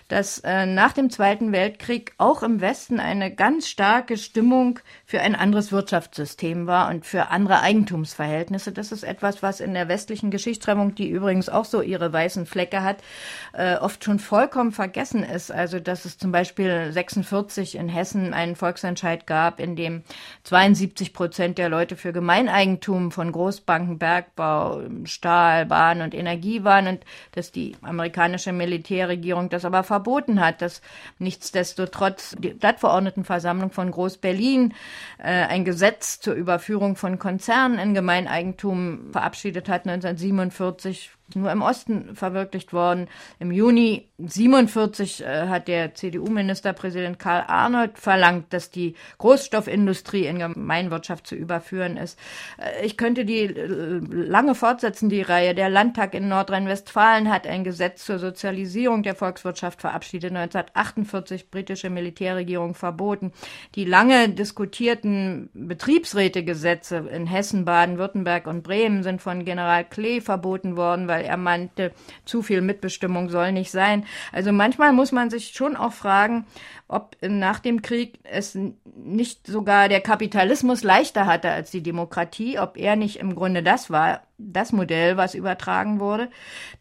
[0.08, 5.36] dass äh, nach dem Zweiten Weltkrieg auch im Westen eine ganz starke Stimmung für ein
[5.36, 8.72] anderes Wirtschaftssystem war und für andere Eigentumsverhältnisse.
[8.72, 12.82] Das ist etwas, was in der westlichen Geschichtsschreibung, die übrigens auch so ihre weißen Flecke
[12.82, 13.04] hat,
[13.52, 15.52] äh, oft schon vollkommen vergessen ist.
[15.52, 20.04] Also, dass es zum Beispiel 46 in Hessen einen Volksentscheid Zeit gab, in dem
[20.44, 27.00] 72 Prozent der Leute für Gemeineigentum von Großbanken, Bergbau, Stahl, Bahn und Energie waren und
[27.32, 30.82] dass die amerikanische Militärregierung das aber verboten hat, dass
[31.20, 34.74] nichtsdestotrotz die Stadtverordnetenversammlung von Groß-Berlin
[35.20, 42.16] äh, ein Gesetz zur Überführung von Konzernen in Gemeineigentum verabschiedet hat 1947 nur im Osten
[42.16, 43.08] verwirklicht worden.
[43.40, 51.28] Im Juni 47 äh, hat der CDU-Ministerpräsident Karl Arnold verlangt, dass die Großstoffindustrie in Gemeinwirtschaft
[51.28, 52.18] zu überführen ist.
[52.58, 55.54] Äh, ich könnte die äh, lange fortsetzen, die Reihe.
[55.54, 62.74] Der Landtag in Nordrhein-Westfalen hat ein Gesetz zur Sozialisierung der Volkswirtschaft verabschiedet, 1948 britische Militärregierung
[62.74, 63.34] verboten.
[63.76, 71.08] Die lange diskutierten Betriebsrätegesetze in Hessen, Baden-Württemberg und Bremen sind von General Klee verboten worden,
[71.08, 71.92] weil weil er meinte,
[72.26, 74.06] zu viel Mitbestimmung soll nicht sein.
[74.32, 76.46] Also manchmal muss man sich schon auch fragen,
[76.88, 78.58] ob nach dem Krieg es
[78.96, 83.90] nicht sogar der Kapitalismus leichter hatte als die Demokratie, ob er nicht im Grunde das
[83.90, 86.30] war, das Modell, was übertragen wurde.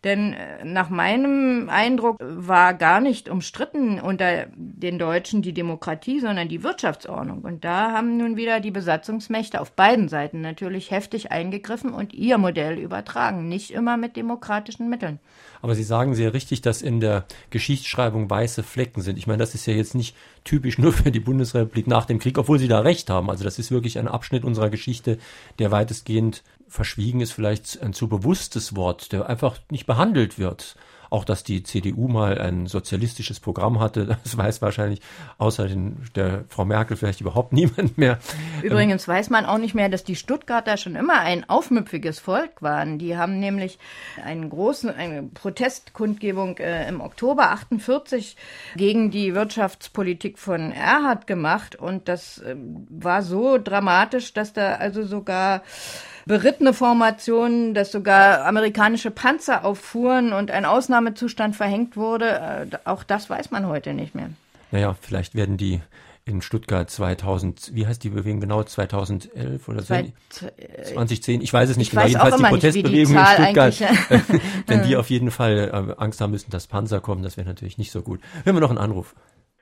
[0.05, 6.49] Denn äh, nach meinem Eindruck war gar nicht umstritten unter den Deutschen die Demokratie, sondern
[6.49, 7.41] die Wirtschaftsordnung.
[7.41, 12.39] Und da haben nun wieder die Besatzungsmächte auf beiden Seiten natürlich heftig eingegriffen und ihr
[12.39, 15.19] Modell übertragen, nicht immer mit demokratischen Mitteln.
[15.63, 19.19] Aber Sie sagen sehr richtig, dass in der Geschichtsschreibung weiße Flecken sind.
[19.19, 22.39] Ich meine, das ist ja jetzt nicht typisch nur für die Bundesrepublik nach dem Krieg,
[22.39, 23.31] obwohl Sie da recht haben.
[23.31, 25.19] Also das ist wirklich ein Abschnitt unserer Geschichte,
[25.59, 30.77] der weitestgehend verschwiegen ist, vielleicht ein zu bewusstes Wort, der einfach nicht behandelt wird.
[31.11, 35.01] Auch, dass die CDU mal ein sozialistisches Programm hatte, das weiß wahrscheinlich
[35.39, 38.19] außer den, der Frau Merkel vielleicht überhaupt niemand mehr.
[38.63, 42.99] Übrigens weiß man auch nicht mehr, dass die Stuttgarter schon immer ein aufmüpfiges Volk waren.
[42.99, 43.79] Die haben nämlich
[44.25, 48.37] einen großen, eine Protestkundgebung äh, im Oktober 48
[48.77, 52.57] gegen die Wirtschaftspolitik von Erhard gemacht und das äh,
[52.89, 55.63] war so dramatisch, dass da also sogar
[56.27, 62.69] berittene Formationen, dass sogar amerikanische Panzer auffuhren und ein Ausnahmezustand verhängt wurde.
[62.73, 64.31] Äh, auch das weiß man heute nicht mehr.
[64.73, 65.81] Naja, vielleicht werden die
[66.25, 69.95] in Stuttgart 2000, wie heißt die Bewegung genau, 2011 oder so?
[70.83, 73.81] 2010, ich weiß es nicht ich genau, jedenfalls die Protestbewegung die in Stuttgart,
[74.67, 77.79] wenn die auf jeden Fall äh, Angst haben müssen, dass Panzer kommen, das wäre natürlich
[77.79, 78.19] nicht so gut.
[78.43, 79.15] Hören wir noch einen Anruf.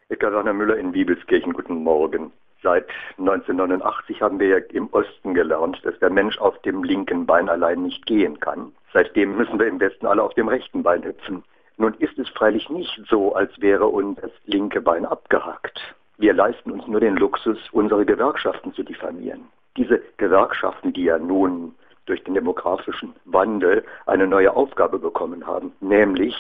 [0.09, 2.33] Edgar Werner Müller in Wiebelskirchen, guten Morgen.
[2.65, 2.87] Seit
[3.19, 7.83] 1989 haben wir ja im Osten gelernt, dass der Mensch auf dem linken Bein allein
[7.83, 8.73] nicht gehen kann.
[8.95, 11.45] Seitdem müssen wir im Westen alle auf dem rechten Bein hüpfen.
[11.77, 15.79] Nun ist es freilich nicht so, als wäre uns das linke Bein abgehakt.
[16.17, 19.43] Wir leisten uns nur den Luxus, unsere Gewerkschaften zu diffamieren.
[19.77, 21.75] Diese Gewerkschaften, die ja nun
[22.07, 26.35] durch den demografischen Wandel eine neue Aufgabe bekommen haben, nämlich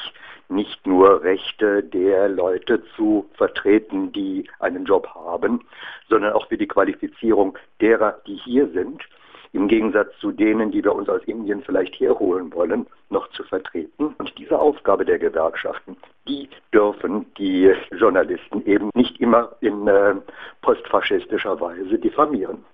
[0.48, 5.60] nicht nur Rechte der Leute zu vertreten, die einen Job haben,
[6.08, 9.02] sondern auch für die Qualifizierung derer, die hier sind,
[9.54, 14.14] im Gegensatz zu denen, die wir uns aus Indien vielleicht herholen wollen, noch zu vertreten.
[14.18, 20.16] Und diese Aufgabe der Gewerkschaften, die dürfen die Journalisten eben nicht immer in äh,
[20.60, 22.64] postfaschistischer Weise diffamieren.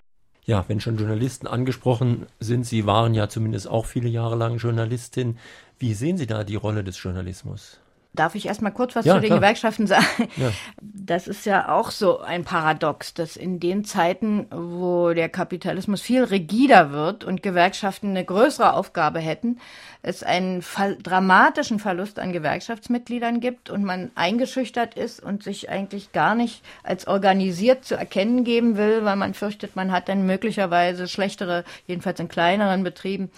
[0.51, 5.39] Ja, wenn schon Journalisten angesprochen sind, Sie waren ja zumindest auch viele Jahre lang Journalistin.
[5.79, 7.79] Wie sehen Sie da die Rolle des Journalismus?
[8.13, 9.39] Darf ich erst mal kurz was ja, zu den klar.
[9.39, 10.05] Gewerkschaften sagen?
[10.37, 10.51] Ja.
[10.81, 16.25] Das ist ja auch so ein Paradox, dass in den Zeiten, wo der Kapitalismus viel
[16.25, 19.59] rigider wird und Gewerkschaften eine größere Aufgabe hätten,
[20.03, 20.65] es einen
[21.03, 27.07] dramatischen Verlust an Gewerkschaftsmitgliedern gibt und man eingeschüchtert ist und sich eigentlich gar nicht als
[27.07, 32.29] organisiert zu erkennen geben will, weil man fürchtet, man hat dann möglicherweise schlechtere, jedenfalls in
[32.29, 33.31] kleineren Betrieben,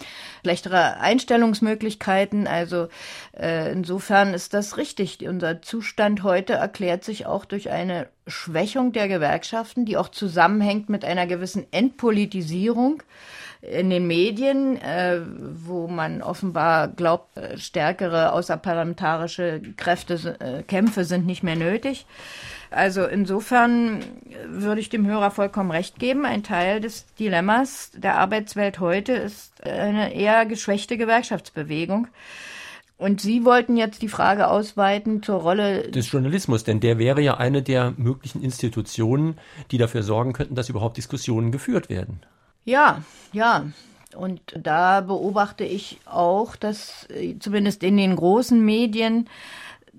[0.43, 2.47] schlechtere Einstellungsmöglichkeiten.
[2.47, 2.89] Also
[3.37, 5.19] äh, insofern ist das richtig.
[5.27, 11.05] Unser Zustand heute erklärt sich auch durch eine Schwächung der Gewerkschaften, die auch zusammenhängt mit
[11.05, 13.03] einer gewissen Entpolitisierung
[13.63, 15.21] in den Medien, äh,
[15.55, 22.07] wo man offenbar glaubt, äh, stärkere außerparlamentarische Kräfte, äh, Kämpfe sind nicht mehr nötig.
[22.71, 24.03] Also insofern
[24.47, 26.25] würde ich dem Hörer vollkommen recht geben.
[26.25, 32.09] Ein Teil des Dilemmas der Arbeitswelt heute ist eine eher geschwächte Gewerkschaftsbewegung.
[33.03, 37.37] Und Sie wollten jetzt die Frage ausweiten zur Rolle des Journalismus, denn der wäre ja
[37.37, 39.39] eine der möglichen Institutionen,
[39.73, 42.21] die dafür sorgen könnten, dass überhaupt Diskussionen geführt werden.
[42.65, 43.67] Ja, ja.
[44.15, 49.29] Und da beobachte ich auch, dass äh, zumindest in den großen Medien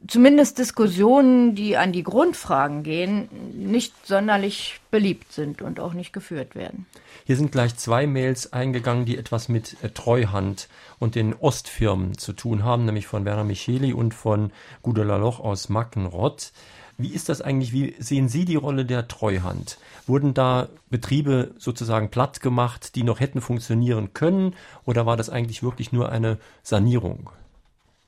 [0.08, 6.56] zumindest Diskussionen, die an die Grundfragen gehen, nicht sonderlich beliebt sind und auch nicht geführt
[6.56, 6.86] werden.
[7.26, 10.68] Hier sind gleich zwei Mails eingegangen, die etwas mit äh, Treuhand
[11.00, 15.70] und den Ostfirmen zu tun haben, nämlich von Werner Micheli und von Gudula Loch aus
[15.70, 16.52] Mackenrott.
[16.98, 17.72] Wie ist das eigentlich?
[17.72, 19.78] Wie sehen Sie die Rolle der Treuhand?
[20.06, 24.54] Wurden da Betriebe sozusagen platt gemacht, die noch hätten funktionieren können?
[24.86, 27.30] Oder war das eigentlich wirklich nur eine Sanierung?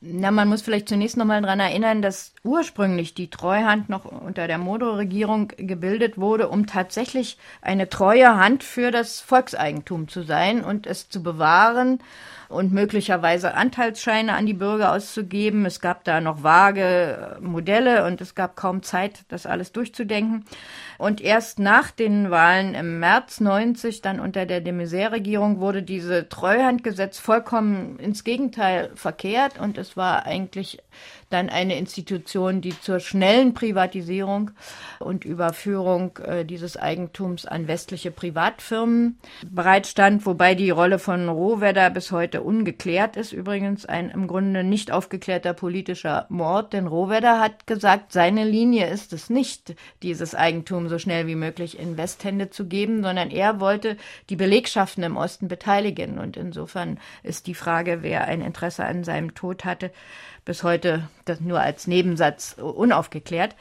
[0.08, 4.60] Na, man muss vielleicht zunächst nochmal daran erinnern, dass ursprünglich die Treuhand noch unter der
[4.60, 11.10] Modo-Regierung gebildet wurde, um tatsächlich eine treue Hand für das Volkseigentum zu sein und es
[11.10, 12.02] zu bewahren
[12.50, 15.66] und möglicherweise Anteilsscheine an die Bürger auszugeben.
[15.66, 20.46] Es gab da noch vage Modelle und es gab kaum Zeit, das alles durchzudenken.
[20.98, 26.30] Und erst nach den Wahlen im März 90, dann unter der de Maizière-Regierung, wurde diese
[26.30, 30.80] Treuhandgesetz vollkommen ins Gegenteil verkehrt und es war eigentlich
[31.36, 34.52] dann eine Institution, die zur schnellen Privatisierung
[35.00, 42.12] und Überführung äh, dieses Eigentums an westliche Privatfirmen bereitstand, wobei die Rolle von Rohwedder bis
[42.12, 43.34] heute ungeklärt ist.
[43.34, 49.12] Übrigens ein im Grunde nicht aufgeklärter politischer Mord, denn Rohwedder hat gesagt, seine Linie ist
[49.12, 53.98] es nicht, dieses Eigentum so schnell wie möglich in Westhände zu geben, sondern er wollte
[54.30, 56.18] die Belegschaften im Osten beteiligen.
[56.18, 59.92] Und insofern ist die Frage, wer ein Interesse an seinem Tod hatte,
[60.46, 63.56] bis heute das nur als Nebensatz unaufgeklärt.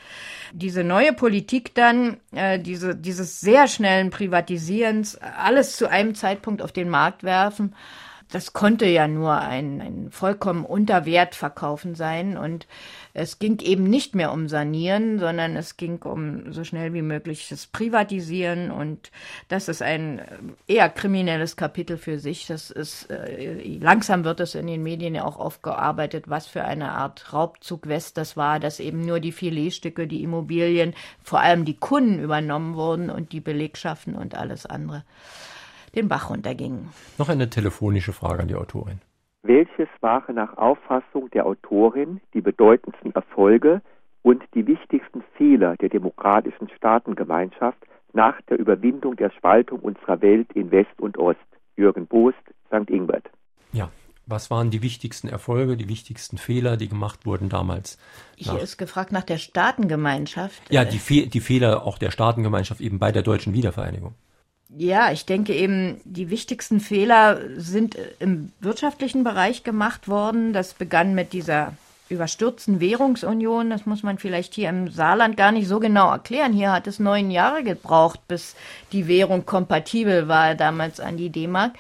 [0.53, 6.73] Diese neue Politik dann, äh, diese, dieses sehr schnellen Privatisierens, alles zu einem Zeitpunkt auf
[6.73, 7.75] den Markt werfen,
[8.31, 12.37] das konnte ja nur ein, ein vollkommen unter Wert verkaufen sein.
[12.37, 12.66] Und
[13.16, 17.48] es ging eben nicht mehr um Sanieren, sondern es ging um so schnell wie möglich
[17.48, 18.72] das Privatisieren.
[18.72, 19.12] Und
[19.46, 20.20] das ist ein
[20.66, 22.48] eher kriminelles Kapitel für sich.
[22.48, 26.90] Das ist, äh, langsam wird es in den Medien ja auch aufgearbeitet, was für eine
[26.90, 31.77] Art Raubzug West das war, dass eben nur die Filetstücke, die Immobilien, vor allem die
[31.77, 35.05] Kunden übernommen wurden und die Belegschaften und alles andere
[35.94, 36.88] den Bach runtergingen.
[37.18, 39.00] Noch eine telefonische Frage an die Autorin.
[39.76, 43.82] Welches waren nach Auffassung der Autorin die bedeutendsten Erfolge
[44.22, 47.78] und die wichtigsten Fehler der demokratischen Staatengemeinschaft
[48.12, 51.40] nach der Überwindung der Spaltung unserer Welt in West und Ost?
[51.76, 52.88] Jürgen Boost, St.
[52.88, 53.28] Ingbert.
[53.72, 53.90] Ja,
[54.26, 57.98] was waren die wichtigsten Erfolge, die wichtigsten Fehler, die gemacht wurden damals?
[58.37, 60.62] Hier ist gefragt nach der Staatengemeinschaft.
[60.70, 64.14] Ja, die, Fe die Fehler auch der Staatengemeinschaft eben bei der deutschen Wiedervereinigung.
[64.76, 70.52] Ja, ich denke eben, die wichtigsten Fehler sind im wirtschaftlichen Bereich gemacht worden.
[70.52, 71.74] Das begann mit dieser
[72.08, 73.70] überstürzten Währungsunion.
[73.70, 76.52] Das muss man vielleicht hier im Saarland gar nicht so genau erklären.
[76.52, 78.56] Hier hat es neun Jahre gebraucht, bis
[78.92, 81.74] die Währung kompatibel war damals an die D-Mark.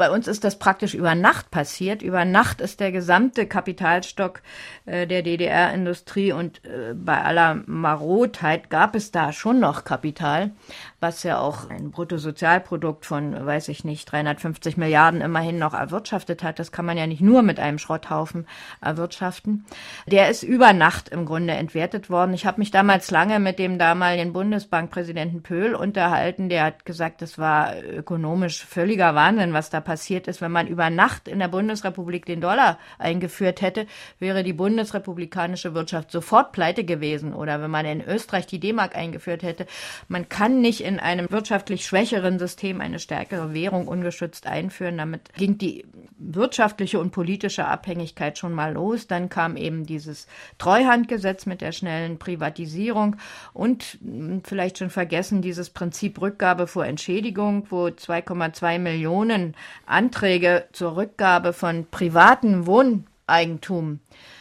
[0.00, 2.00] Bei uns ist das praktisch über Nacht passiert.
[2.00, 4.40] Über Nacht ist der gesamte Kapitalstock
[4.86, 10.52] äh, der DDR-Industrie und äh, bei aller Marodheit gab es da schon noch Kapital,
[11.00, 16.58] was ja auch ein Bruttosozialprodukt von, weiß ich nicht, 350 Milliarden immerhin noch erwirtschaftet hat.
[16.58, 18.46] Das kann man ja nicht nur mit einem Schrotthaufen
[18.82, 19.64] erwirtschaften.
[20.06, 22.34] Der ist über Nacht im Grunde entwertet worden.
[22.34, 26.50] Ich habe mich damals lange mit dem damaligen Bundesbankpräsidenten Pöhl unterhalten.
[26.50, 30.42] Der hat gesagt, das war ökonomisch völliger Wahnsinn, was da passiert ist.
[30.42, 33.86] Wenn man über Nacht in der Bundesrepublik den Dollar eingeführt hätte,
[34.18, 37.32] wäre die bundesrepublikanische Wirtschaft sofort pleite gewesen.
[37.32, 39.66] Oder wenn man in Österreich die D-Mark eingeführt hätte.
[40.08, 44.98] Man kann nicht in einem wirtschaftlich schwächeren System eine stärkere Währung ungeschützt einführen.
[44.98, 45.86] Damit ging die
[46.18, 49.06] wirtschaftliche und politische Abhängigkeit schon mal los.
[49.06, 50.26] Dann kam eben dieses
[50.58, 53.16] Treuhandgesetz mit der schnellen Privatisierung
[53.52, 59.54] und hm, vielleicht schon vergessen dieses Prinzip Rückgabe vor Entschädigung, wo 2,2 Millionen
[59.86, 64.00] Anträge zur Rückgabe von privaten Wohneigentum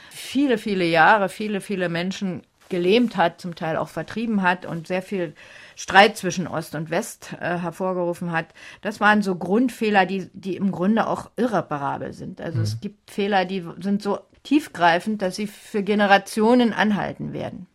[0.10, 5.02] viele, viele Jahre, viele, viele Menschen gelähmt hat, zum Teil auch vertrieben hat und sehr
[5.02, 5.34] viel
[5.80, 8.48] Streit zwischen Ost und West äh, hervorgerufen hat.
[8.82, 12.42] Das waren so Grundfehler, die, die im Grunde auch irreparabel sind.
[12.42, 12.64] Also mhm.
[12.66, 17.66] es gibt Fehler, die sind so tiefgreifend, dass sie für Generationen anhalten werden.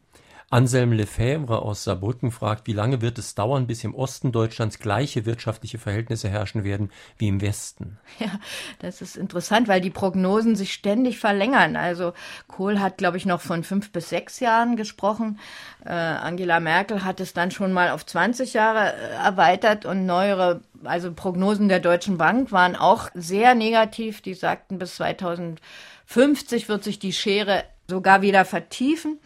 [0.54, 5.26] Anselm Lefebvre aus Saarbrücken fragt, wie lange wird es dauern, bis im Osten Deutschlands gleiche
[5.26, 7.98] wirtschaftliche Verhältnisse herrschen werden wie im Westen?
[8.20, 8.30] Ja,
[8.78, 11.74] das ist interessant, weil die Prognosen sich ständig verlängern.
[11.74, 12.12] Also
[12.46, 15.40] Kohl hat, glaube ich, noch von fünf bis sechs Jahren gesprochen.
[15.84, 20.60] Äh, Angela Merkel hat es dann schon mal auf 20 Jahre äh, erweitert und neuere
[20.84, 24.20] also Prognosen der Deutschen Bank waren auch sehr negativ.
[24.20, 29.18] Die sagten, bis 2050 wird sich die Schere sogar wieder vertiefen.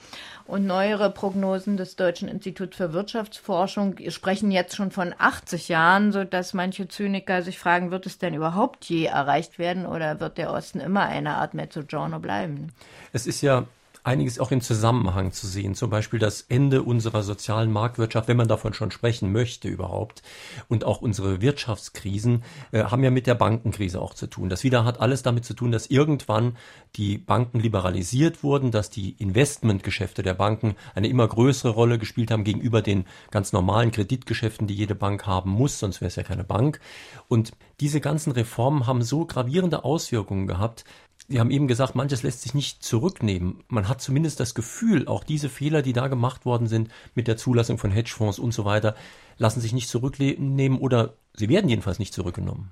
[0.49, 6.25] Und neuere Prognosen des Deutschen Instituts für Wirtschaftsforschung sprechen jetzt schon von 80 Jahren, so
[6.25, 10.51] dass manche Zyniker sich fragen, wird es denn überhaupt je erreicht werden oder wird der
[10.51, 12.73] Osten immer eine Art Mezzogiorno bleiben?
[13.13, 13.67] Es ist ja
[14.05, 15.75] einiges auch im Zusammenhang zu sehen.
[15.75, 20.23] Zum Beispiel das Ende unserer sozialen Marktwirtschaft, wenn man davon schon sprechen möchte überhaupt.
[20.69, 24.49] Und auch unsere Wirtschaftskrisen äh, haben ja mit der Bankenkrise auch zu tun.
[24.49, 26.57] Das wieder hat alles damit zu tun, dass irgendwann
[26.97, 32.45] die Banken liberalisiert wurden, dass die Investmentgeschäfte der Banken eine immer größere Rolle gespielt haben
[32.45, 36.45] gegenüber den ganz normalen Kreditgeschäften, die jede Bank haben muss, sonst wäre es ja keine
[36.45, 36.81] Bank.
[37.29, 40.85] Und diese ganzen Reformen haben so gravierende Auswirkungen gehabt,
[41.31, 43.63] Sie haben eben gesagt, manches lässt sich nicht zurücknehmen.
[43.69, 47.37] Man hat zumindest das Gefühl, auch diese Fehler, die da gemacht worden sind mit der
[47.37, 48.95] Zulassung von Hedgefonds und so weiter,
[49.37, 52.71] lassen sich nicht zurücknehmen oder sie werden jedenfalls nicht zurückgenommen.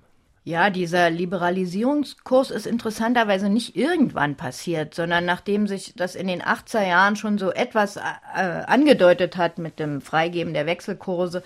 [0.48, 6.86] Ja, dieser Liberalisierungskurs ist interessanterweise nicht irgendwann passiert, sondern nachdem sich das in den 80er
[6.86, 8.00] Jahren schon so etwas äh,
[8.36, 11.42] angedeutet hat mit dem Freigeben der Wechselkurse,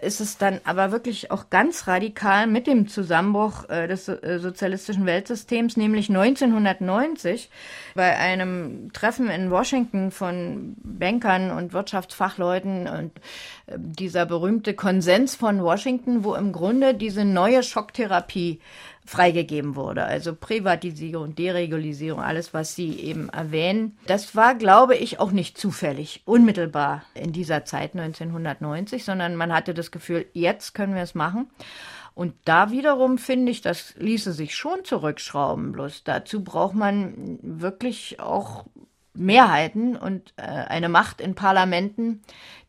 [0.00, 5.04] ist es dann aber wirklich auch ganz radikal mit dem Zusammenbruch äh, des äh, sozialistischen
[5.04, 7.50] Weltsystems, nämlich 1990
[7.96, 13.10] bei einem Treffen in Washington von Bankern und Wirtschaftsfachleuten und
[13.76, 18.60] dieser berühmte Konsens von Washington, wo im Grunde diese neue Schocktherapie
[19.06, 20.04] freigegeben wurde.
[20.04, 23.98] Also Privatisierung, Deregulierung, alles, was Sie eben erwähnen.
[24.06, 29.74] Das war, glaube ich, auch nicht zufällig, unmittelbar in dieser Zeit 1990, sondern man hatte
[29.74, 31.50] das Gefühl, jetzt können wir es machen.
[32.14, 35.72] Und da wiederum finde ich, das ließe sich schon zurückschrauben.
[35.72, 38.64] Bloß dazu braucht man wirklich auch
[39.14, 42.22] Mehrheiten und äh, eine Macht in Parlamenten,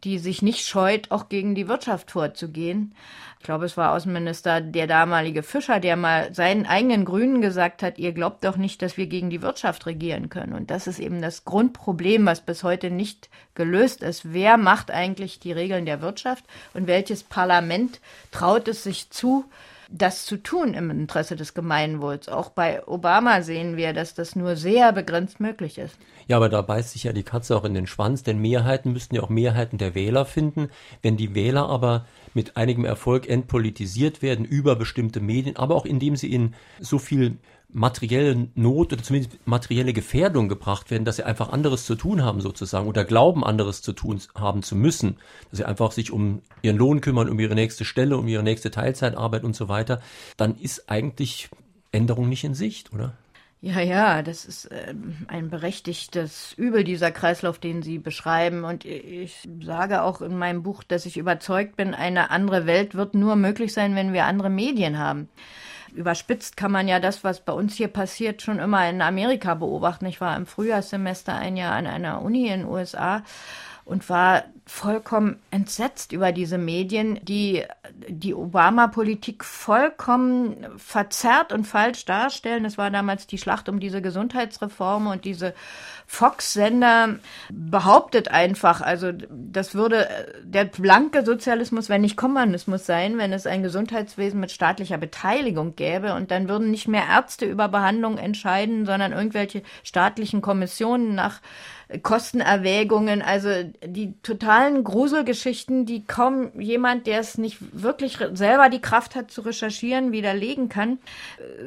[0.03, 2.93] die sich nicht scheut, auch gegen die Wirtschaft vorzugehen.
[3.39, 7.99] Ich glaube, es war Außenminister der damalige Fischer, der mal seinen eigenen Grünen gesagt hat,
[7.99, 10.53] ihr glaubt doch nicht, dass wir gegen die Wirtschaft regieren können.
[10.53, 14.33] Und das ist eben das Grundproblem, was bis heute nicht gelöst ist.
[14.33, 16.43] Wer macht eigentlich die Regeln der Wirtschaft
[16.73, 17.99] und welches Parlament
[18.31, 19.45] traut es sich zu,
[19.89, 22.29] das zu tun im Interesse des Gemeinwohls.
[22.29, 25.97] Auch bei Obama sehen wir, dass das nur sehr begrenzt möglich ist.
[26.27, 29.15] Ja, aber da beißt sich ja die Katze auch in den Schwanz, denn Mehrheiten müssten
[29.15, 30.69] ja auch Mehrheiten der Wähler finden.
[31.01, 32.05] Wenn die Wähler aber
[32.35, 37.37] mit einigem Erfolg entpolitisiert werden über bestimmte Medien, aber auch indem sie in so viel
[37.69, 42.39] materielle Not oder zumindest materielle Gefährdung gebracht werden, dass sie einfach anderes zu tun haben
[42.39, 45.17] sozusagen oder glauben anderes zu tun haben zu müssen,
[45.49, 48.71] dass sie einfach sich um ihren Lohn kümmern, um ihre nächste Stelle, um ihre nächste
[48.71, 50.01] Teilzeitarbeit und so weiter,
[50.37, 51.49] dann ist eigentlich
[51.91, 53.13] Änderung nicht in Sicht, oder?
[53.65, 54.93] Ja, ja, das ist äh,
[55.27, 58.63] ein berechtigtes Übel, dieser Kreislauf, den Sie beschreiben.
[58.63, 63.15] Und ich sage auch in meinem Buch, dass ich überzeugt bin, eine andere Welt wird
[63.15, 65.29] nur möglich sein, wenn wir andere Medien haben
[65.95, 70.05] überspitzt kann man ja das, was bei uns hier passiert, schon immer in Amerika beobachten.
[70.07, 73.23] Ich war im Frühjahrssemester ein Jahr an einer Uni in den USA
[73.85, 77.63] und war vollkommen entsetzt über diese Medien, die
[78.09, 82.63] die Obama-Politik vollkommen verzerrt und falsch darstellen.
[82.63, 85.53] Das war damals die Schlacht um diese Gesundheitsreform und diese
[86.07, 87.19] Fox-Sender
[87.51, 90.07] behauptet einfach, also das würde
[90.43, 96.13] der blanke Sozialismus, wenn nicht Kommunismus sein, wenn es ein Gesundheitswesen mit staatlicher Beteiligung gäbe
[96.13, 101.41] und dann würden nicht mehr Ärzte über Behandlung entscheiden, sondern irgendwelche staatlichen Kommissionen nach
[102.01, 103.49] Kostenerwägungen, also
[103.85, 109.41] die totalen Gruselgeschichten, die kaum jemand, der es nicht wirklich selber die Kraft hat zu
[109.41, 110.97] recherchieren, widerlegen kann,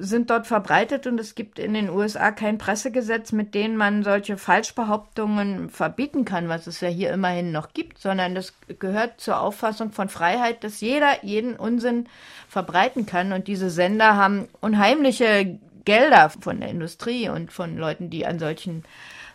[0.00, 4.27] sind dort verbreitet und es gibt in den USA kein Pressegesetz, mit dem man solche
[4.36, 9.92] Falschbehauptungen verbieten kann, was es ja hier immerhin noch gibt, sondern das gehört zur Auffassung
[9.92, 12.08] von Freiheit, dass jeder jeden Unsinn
[12.48, 13.32] verbreiten kann.
[13.32, 18.84] Und diese Sender haben unheimliche Gelder von der Industrie und von Leuten, die an solchen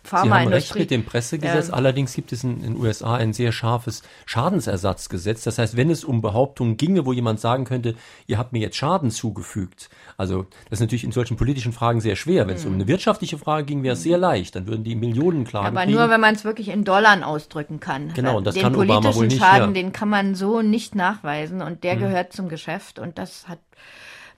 [0.04, 0.40] Pharmaindustrie.
[0.40, 1.70] Sie haben recht mit dem Pressegesetz.
[1.70, 5.44] Ähm, Allerdings gibt es in den USA ein sehr scharfes Schadensersatzgesetz.
[5.44, 7.96] Das heißt, wenn es um Behauptungen ginge, wo jemand sagen könnte,
[8.28, 9.90] ihr habt mir jetzt Schaden zugefügt.
[10.18, 12.48] Also das ist natürlich in solchen politischen Fragen sehr schwer.
[12.48, 14.56] Wenn es um eine wirtschaftliche Frage ging, wäre es sehr leicht.
[14.56, 15.68] Dann würden die Millionen klagen.
[15.68, 15.98] Aber kriegen.
[15.98, 18.14] nur, wenn man es wirklich in Dollar ausdrücken kann.
[18.14, 19.40] Genau, und das den kann Obama wohl nicht.
[19.40, 19.82] Schaden, ja.
[19.82, 22.00] den kann man so nicht nachweisen und der hm.
[22.00, 23.60] gehört zum Geschäft und das hat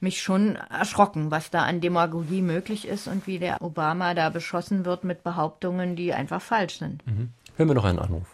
[0.06, 4.86] mich schon erschrocken, was da an Demagogie möglich ist und wie der Obama da beschossen
[4.86, 7.06] wird mit Behauptungen, die einfach falsch sind.
[7.06, 7.32] Mhm.
[7.58, 8.28] Hören wir noch einen Anruf.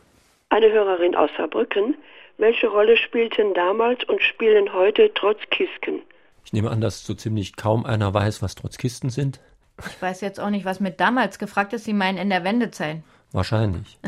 [0.50, 1.96] Eine Hörerin aus Saarbrücken.
[2.38, 6.02] Welche Rolle spielten damals und spielen heute Trotzkisten?
[6.44, 9.40] Ich nehme an, dass so ziemlich kaum einer weiß, was Trotzkisten sind.
[9.88, 11.86] Ich weiß jetzt auch nicht, was mit damals gefragt ist.
[11.86, 12.98] Sie meinen in der Wendezeit.
[13.34, 13.98] Wahrscheinlich.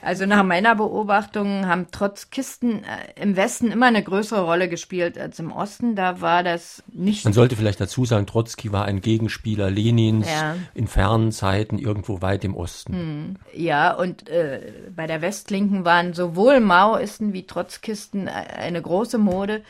[0.00, 5.18] Also nach meiner Beobachtung haben trotz Kisten äh, im Westen immer eine größere Rolle gespielt
[5.18, 5.96] als im Osten.
[5.96, 7.24] Da war das nicht.
[7.24, 10.56] Man sollte vielleicht dazu sagen, Trotzki war ein Gegenspieler Lenins ja.
[10.74, 12.92] in fernen Zeiten irgendwo weit im Osten.
[12.92, 13.36] Hm.
[13.52, 19.62] Ja, und äh, bei der Westlinken waren sowohl Maoisten wie Trotzkisten äh, eine große Mode.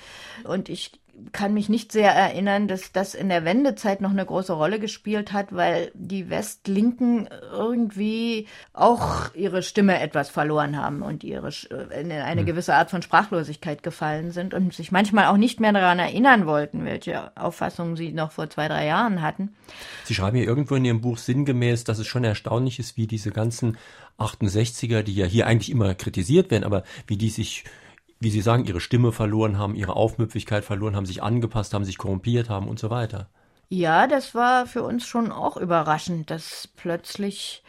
[0.45, 0.93] Und ich
[1.33, 5.33] kann mich nicht sehr erinnern, dass das in der Wendezeit noch eine große Rolle gespielt
[5.33, 12.13] hat, weil die Westlinken irgendwie auch ihre Stimme etwas verloren haben und ihre äh, in
[12.13, 12.47] eine hm.
[12.47, 16.85] gewisse Art von Sprachlosigkeit gefallen sind und sich manchmal auch nicht mehr daran erinnern wollten,
[16.85, 19.55] welche Auffassungen sie noch vor zwei, drei Jahren hatten.
[20.05, 23.31] Sie schreiben hier irgendwo in Ihrem Buch sinngemäß, dass es schon erstaunlich ist, wie diese
[23.31, 23.77] ganzen
[24.19, 27.65] 68er, die ja hier eigentlich immer kritisiert werden, aber wie die sich
[28.21, 31.99] wie Sie sagen, ihre Stimme verloren haben, ihre Aufmüpfigkeit verloren haben, sich angepasst haben, sich
[31.99, 33.29] korrumpiert haben und so weiter.
[33.71, 37.63] Ja, das war für uns schon auch überraschend, dass plötzlich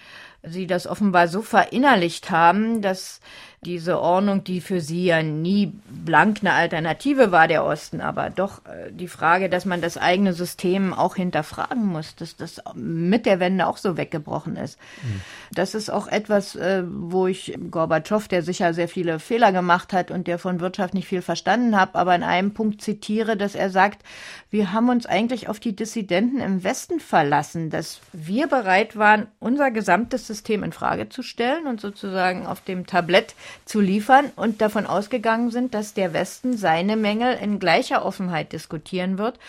[0.44, 3.20] sie das offenbar so verinnerlicht haben, dass
[3.66, 8.66] diese Ordnung, die für sie ja nie blank eine Alternative war, der Osten, aber doch
[8.66, 13.42] äh, die Frage, dass man das eigene System auch hinterfragen muss, dass das mit der
[13.42, 14.80] Wende auch so weggebrochen ist.
[15.04, 15.22] Mhm.
[15.52, 20.10] Das ist auch etwas, äh, wo ich Gorbatschow, der sicher sehr viele Fehler gemacht hat
[20.10, 23.70] und der von Wirtschaft nicht viel verstanden hat, aber in einem Punkt zitiere, dass er
[23.70, 24.04] sagt,
[24.50, 29.70] wir haben uns eigentlich auf die Dissidenten im Westen verlassen, dass wir bereit waren, unser
[29.70, 33.36] gesamtes System in Frage zu stellen und sozusagen auf dem Tablett
[33.66, 39.18] zu liefern und davon ausgegangen sind, dass der Westen seine Mängel in gleicher Offenheit diskutieren
[39.18, 39.40] wird.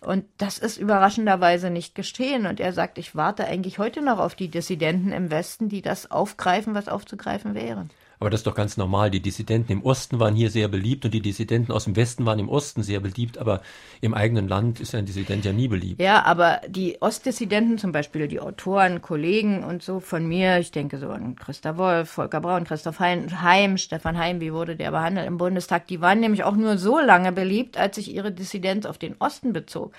[0.00, 2.46] Und das ist überraschenderweise nicht geschehen.
[2.46, 6.10] Und er sagt, ich warte eigentlich heute noch auf die Dissidenten im Westen, die das
[6.10, 7.86] aufgreifen, was aufzugreifen wäre.
[8.20, 9.10] Aber das ist doch ganz normal.
[9.10, 12.38] Die Dissidenten im Osten waren hier sehr beliebt und die Dissidenten aus dem Westen waren
[12.38, 13.38] im Osten sehr beliebt.
[13.38, 13.60] Aber
[14.00, 16.00] im eigenen Land ist ein Dissident ja nie beliebt.
[16.00, 20.98] Ja, aber die Ostdissidenten, zum Beispiel die Autoren, Kollegen und so von mir, ich denke
[20.98, 25.38] so an Christa Wolf, Volker Braun, Christoph Heim, Stefan Heim, wie wurde der behandelt im
[25.38, 29.14] Bundestag, die waren nämlich auch nur so lange beliebt, als sich ihre Dissidenz auf den
[29.20, 29.92] Osten bezog.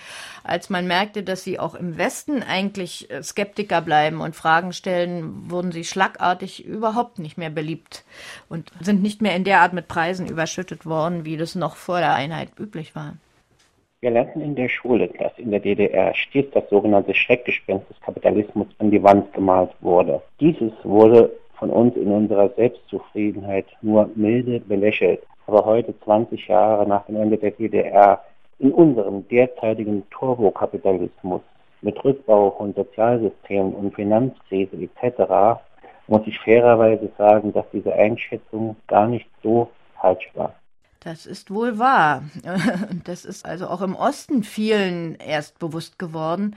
[0.43, 5.49] Als man merkte, dass sie auch im Westen eigentlich äh, Skeptiker bleiben und Fragen stellen,
[5.49, 8.03] wurden sie schlagartig überhaupt nicht mehr beliebt
[8.49, 11.99] und sind nicht mehr in der Art mit Preisen überschüttet worden, wie das noch vor
[11.99, 13.13] der Einheit üblich war.
[14.01, 18.67] Wir lernten in der Schule, dass in der DDR stets das sogenannte Schreckgespenst des Kapitalismus
[18.78, 20.22] an die Wand gemalt wurde.
[20.39, 25.22] Dieses wurde von uns in unserer Selbstzufriedenheit nur milde belächelt.
[25.47, 28.24] Aber heute, 20 Jahre nach dem Ende der DDR,
[28.59, 31.41] in unserem derzeitigen Turbokapitalismus
[31.82, 35.59] mit Rückbau von Sozialsystemen und Finanzkrise etc
[36.10, 40.53] muss ich fairerweise sagen, dass diese Einschätzung gar nicht so falsch war.
[41.01, 42.24] Das ist wohl wahr.
[43.05, 46.55] Das ist also auch im Osten vielen erst bewusst geworden,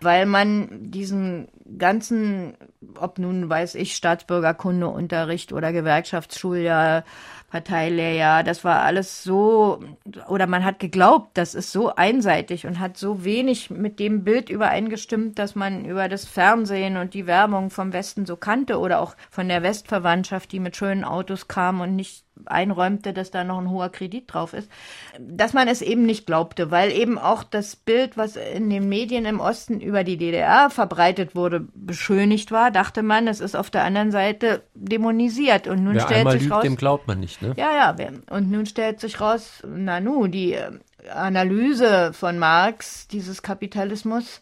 [0.00, 1.48] weil man diesen
[1.78, 2.56] ganzen,
[2.98, 7.04] ob nun weiß ich, Staatsbürgerkundeunterricht oder Gewerkschaftsschuljahr,
[7.52, 9.80] Parteilehrjahr, das war alles so,
[10.26, 14.48] oder man hat geglaubt, das ist so einseitig und hat so wenig mit dem Bild
[14.48, 19.16] übereingestimmt, dass man über das Fernsehen und die Werbung vom Westen so kannte oder auch
[19.30, 23.70] von der Westverwandtschaft, die mit schönen Autos kam und nicht einräumte, dass da noch ein
[23.70, 24.70] hoher Kredit drauf ist,
[25.18, 29.24] dass man es eben nicht glaubte, weil eben auch das Bild, was in den Medien
[29.24, 33.84] im Osten über die DDR verbreitet wurde, beschönigt war, dachte man, es ist auf der
[33.84, 37.54] anderen Seite dämonisiert und nun Wer stellt sich lügt, raus, dem glaubt man nicht, ne?
[37.56, 37.96] ja, ja,
[38.30, 40.70] und nun stellt sich raus, Nanu, die äh,
[41.12, 44.40] Analyse von Marx dieses Kapitalismus,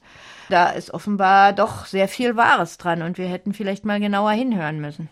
[0.49, 4.81] da ist offenbar doch sehr viel Wahres dran und wir hätten vielleicht mal genauer hinhören
[4.81, 5.09] müssen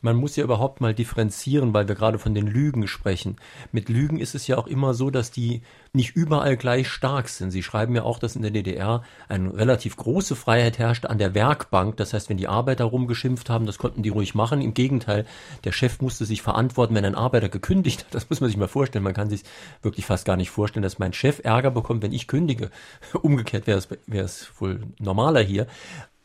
[0.00, 3.36] man muss ja überhaupt mal differenzieren, weil wir gerade von den Lügen sprechen.
[3.72, 7.50] Mit Lügen ist es ja auch immer so, dass die nicht überall gleich stark sind.
[7.50, 11.34] Sie schreiben ja auch, dass in der DDR eine relativ große Freiheit herrschte an der
[11.34, 11.96] Werkbank.
[11.96, 14.60] Das heißt, wenn die Arbeiter rumgeschimpft haben, das konnten die ruhig machen.
[14.60, 15.26] Im Gegenteil,
[15.64, 18.14] der Chef musste sich verantworten, wenn ein Arbeiter gekündigt hat.
[18.14, 19.04] Das muss man sich mal vorstellen.
[19.04, 19.42] Man kann sich
[19.82, 22.70] wirklich fast gar nicht vorstellen, dass mein Chef Ärger bekommt, wenn ich kündige.
[23.22, 25.66] Umgekehrt wäre es, wäre es wohl normaler hier.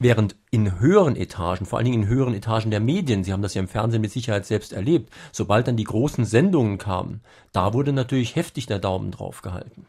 [0.04, 3.54] Während in höheren Etagen, vor allen Dingen in höheren Etagen der Medien, Sie haben das
[3.54, 7.22] ja im Fernsehen mit Sicherheit selbst erlebt, sobald dann die großen Sendungen kamen,
[7.52, 9.86] da wurde natürlich heftig der Daumen drauf gehalten.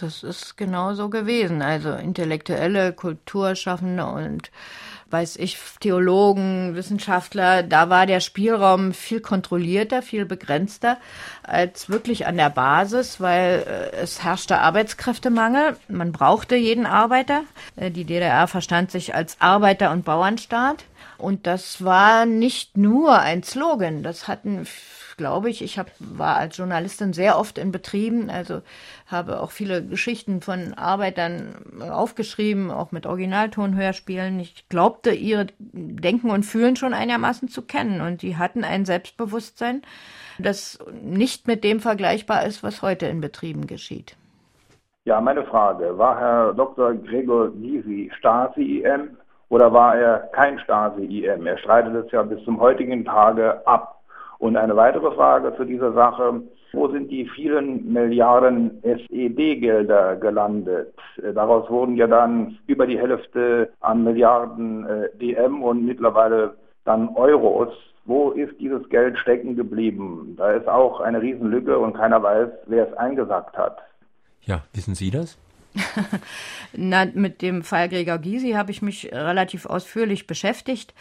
[0.00, 1.62] Das ist genau so gewesen.
[1.62, 4.50] Also intellektuelle, Kulturschaffende und
[5.12, 10.96] weiß ich, Theologen, Wissenschaftler, da war der Spielraum viel kontrollierter, viel begrenzter
[11.42, 15.76] als wirklich an der Basis, weil äh, es herrschte Arbeitskräftemangel.
[15.88, 17.42] Man brauchte jeden Arbeiter.
[17.76, 20.84] Äh, die DDR verstand sich als Arbeiter- und Bauernstaat.
[21.18, 24.66] Und das war nicht nur ein Slogan, das hatten
[25.16, 25.62] glaube ich.
[25.62, 28.62] Ich hab, war als Journalistin sehr oft in Betrieben, also
[29.06, 34.38] habe auch viele Geschichten von Arbeitern aufgeschrieben, auch mit Originaltonhörspielen.
[34.40, 39.82] Ich glaubte, ihre Denken und Fühlen schon einigermaßen zu kennen und die hatten ein Selbstbewusstsein,
[40.38, 44.16] das nicht mit dem vergleichbar ist, was heute in Betrieben geschieht.
[45.04, 46.94] Ja, meine Frage, war Herr Dr.
[46.94, 49.16] Gregor Gysi Stasi-IM
[49.48, 51.44] oder war er kein Stasi-IM?
[51.46, 54.01] Er streitet es ja bis zum heutigen Tage ab.
[54.42, 60.92] Und eine weitere Frage zu dieser Sache, wo sind die vielen Milliarden SED-Gelder gelandet?
[61.32, 67.72] Daraus wurden ja dann über die Hälfte an Milliarden äh, DM und mittlerweile dann Euros.
[68.04, 70.34] Wo ist dieses Geld stecken geblieben?
[70.36, 73.78] Da ist auch eine Riesenlücke und keiner weiß, wer es eingesackt hat.
[74.40, 75.38] Ja, wissen Sie das?
[76.72, 80.94] Na, mit dem Fall Gregor Gysi habe ich mich relativ ausführlich beschäftigt.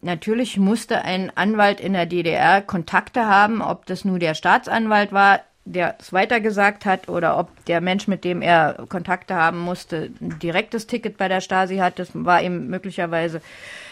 [0.00, 5.40] Natürlich musste ein Anwalt in der DDR Kontakte haben, ob das nur der Staatsanwalt war,
[5.72, 10.38] der es weitergesagt hat oder ob der Mensch, mit dem er Kontakte haben musste, ein
[10.38, 11.98] direktes Ticket bei der Stasi hat.
[11.98, 13.42] Das war ihm möglicherweise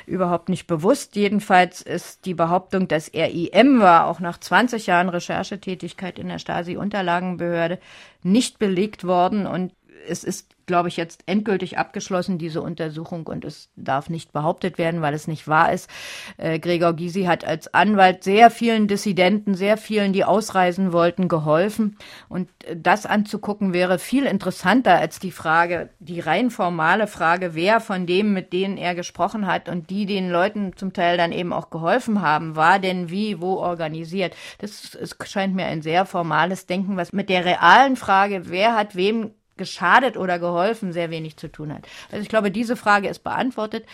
[0.07, 1.16] überhaupt nicht bewusst.
[1.16, 6.39] Jedenfalls ist die Behauptung, dass er IM war, auch nach 20 Jahren Recherchetätigkeit in der
[6.39, 7.78] Stasi-Unterlagenbehörde,
[8.22, 9.47] nicht belegt worden.
[9.47, 9.72] Und
[10.09, 15.00] es ist glaube ich, jetzt endgültig abgeschlossen, diese Untersuchung, und es darf nicht behauptet werden,
[15.00, 15.88] weil es nicht wahr ist.
[16.36, 21.96] Äh, Gregor Gysi hat als Anwalt sehr vielen Dissidenten, sehr vielen, die ausreisen wollten, geholfen.
[22.28, 28.07] Und das anzugucken wäre viel interessanter als die Frage, die rein formale Frage, wer von
[28.07, 31.70] dem, mit denen er gesprochen hat und die den Leuten zum Teil dann eben auch
[31.70, 34.34] geholfen haben, war denn wie, wo organisiert.
[34.59, 38.96] Das es scheint mir ein sehr formales Denken, was mit der realen Frage, wer hat
[38.96, 41.86] wem geschadet oder geholfen sehr wenig zu tun hat.
[42.11, 43.84] Also ich glaube, diese Frage ist beantwortet.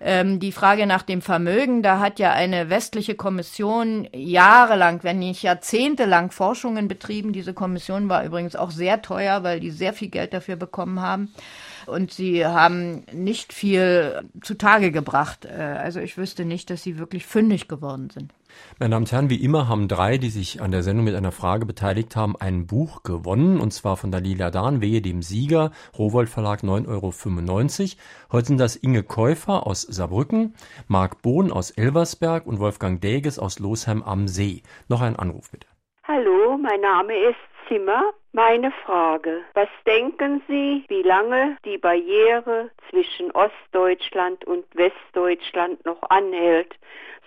[0.00, 5.42] Ähm, die Frage nach dem Vermögen, da hat ja eine westliche Kommission jahrelang, wenn nicht
[5.42, 7.32] jahrzehntelang Forschungen betrieben.
[7.32, 11.32] Diese Kommission war übrigens auch sehr teuer, weil die sehr viel Geld dafür bekommen haben
[11.88, 15.46] und sie haben nicht viel zutage gebracht.
[15.46, 18.32] Äh, also ich wüsste nicht, dass sie wirklich fündig geworden sind.
[18.78, 21.32] Meine Damen und Herren, wie immer haben drei, die sich an der Sendung mit einer
[21.32, 26.28] Frage beteiligt haben, ein Buch gewonnen, und zwar von Dalila Dahn, Wehe dem Sieger, Rowold
[26.28, 28.02] Verlag 9,95 Euro.
[28.32, 30.54] Heute sind das Inge Käufer aus Saarbrücken,
[30.86, 34.62] Marc Bohn aus Elversberg und Wolfgang Däges aus Losheim am See.
[34.88, 35.66] Noch ein Anruf bitte.
[36.04, 37.36] Hallo, mein Name ist
[37.68, 38.12] Zimmer.
[38.32, 46.74] Meine Frage, was denken Sie, wie lange die Barriere zwischen Ostdeutschland und Westdeutschland noch anhält,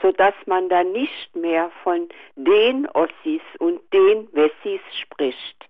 [0.01, 5.65] sodass man dann nicht mehr von den Ossis und den Wessis spricht?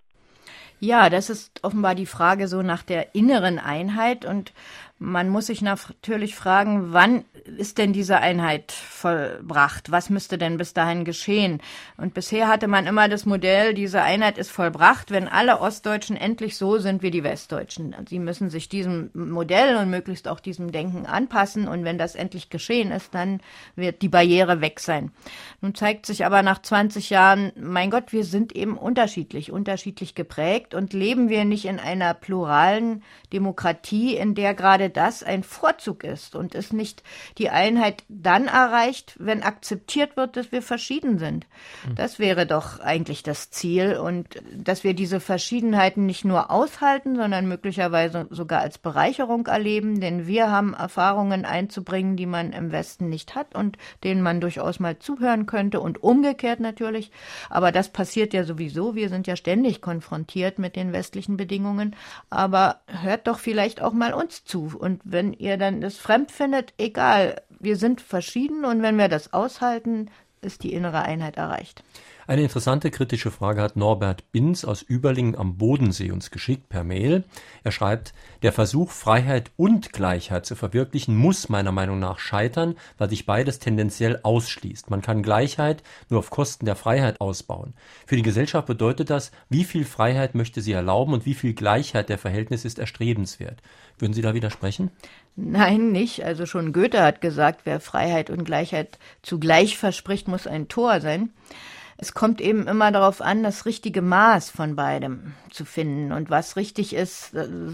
[0.80, 4.52] Ja, das ist offenbar die Frage so nach der inneren Einheit und
[4.98, 7.24] man muss sich natürlich fragen, wann
[7.56, 9.90] ist denn diese Einheit vollbracht?
[9.90, 11.60] Was müsste denn bis dahin geschehen?
[11.96, 16.56] Und bisher hatte man immer das Modell, diese Einheit ist vollbracht, wenn alle Ostdeutschen endlich
[16.56, 17.94] so sind wie die Westdeutschen.
[18.08, 21.68] Sie müssen sich diesem Modell und möglichst auch diesem Denken anpassen.
[21.68, 23.40] Und wenn das endlich geschehen ist, dann
[23.76, 25.10] wird die Barriere weg sein.
[25.60, 30.74] Nun zeigt sich aber nach 20 Jahren, mein Gott, wir sind eben unterschiedlich, unterschiedlich geprägt
[30.74, 36.34] und leben wir nicht in einer pluralen Demokratie, in der gerade das ein Vorzug ist
[36.34, 37.02] und es nicht
[37.38, 41.46] die Einheit dann erreicht, wenn akzeptiert wird, dass wir verschieden sind.
[41.84, 41.94] Hm.
[41.94, 47.46] Das wäre doch eigentlich das Ziel und dass wir diese Verschiedenheiten nicht nur aushalten, sondern
[47.48, 53.34] möglicherweise sogar als Bereicherung erleben, denn wir haben Erfahrungen einzubringen, die man im Westen nicht
[53.34, 57.10] hat und denen man durchaus mal zuhören könnte und umgekehrt natürlich.
[57.50, 58.94] Aber das passiert ja sowieso.
[58.94, 61.96] Wir sind ja ständig konfrontiert mit den westlichen Bedingungen.
[62.30, 66.74] Aber hört doch vielleicht auch mal uns zu und wenn ihr dann das fremd findet,
[66.78, 67.31] egal,
[67.62, 70.10] wir sind verschieden und wenn wir das aushalten,
[70.40, 71.84] ist die innere Einheit erreicht.
[72.26, 77.24] Eine interessante kritische Frage hat Norbert Binz aus Überlingen am Bodensee uns geschickt per Mail.
[77.64, 83.10] Er schreibt, der Versuch, Freiheit und Gleichheit zu verwirklichen, muss meiner Meinung nach scheitern, weil
[83.10, 84.88] sich beides tendenziell ausschließt.
[84.88, 87.74] Man kann Gleichheit nur auf Kosten der Freiheit ausbauen.
[88.06, 92.08] Für die Gesellschaft bedeutet das, wie viel Freiheit möchte sie erlauben und wie viel Gleichheit
[92.08, 93.62] der Verhältnis ist erstrebenswert.
[93.98, 94.90] Würden Sie da widersprechen?
[95.34, 96.24] Nein, nicht.
[96.24, 101.30] Also schon Goethe hat gesagt, wer Freiheit und Gleichheit zugleich verspricht, muss ein Tor sein.
[102.02, 106.10] Es kommt eben immer darauf an, das richtige Maß von beidem zu finden.
[106.10, 107.30] Und was richtig ist,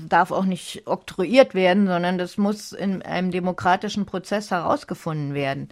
[0.06, 5.70] darf auch nicht oktroyiert werden, sondern das muss in einem demokratischen Prozess herausgefunden werden.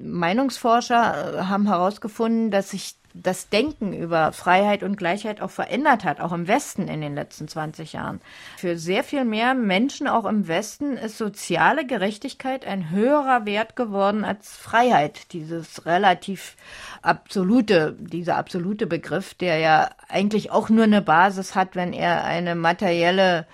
[0.00, 6.20] Meinungsforscher äh, haben herausgefunden, dass sich das Denken über Freiheit und Gleichheit auch verändert hat,
[6.20, 8.20] auch im Westen in den letzten 20 Jahren.
[8.56, 14.24] Für sehr viel mehr Menschen, auch im Westen, ist soziale Gerechtigkeit ein höherer Wert geworden
[14.24, 15.32] als Freiheit.
[15.32, 16.56] Dieses relativ
[17.02, 22.54] absolute, dieser absolute Begriff, der ja eigentlich auch nur eine Basis hat, wenn er eine
[22.54, 23.46] materielle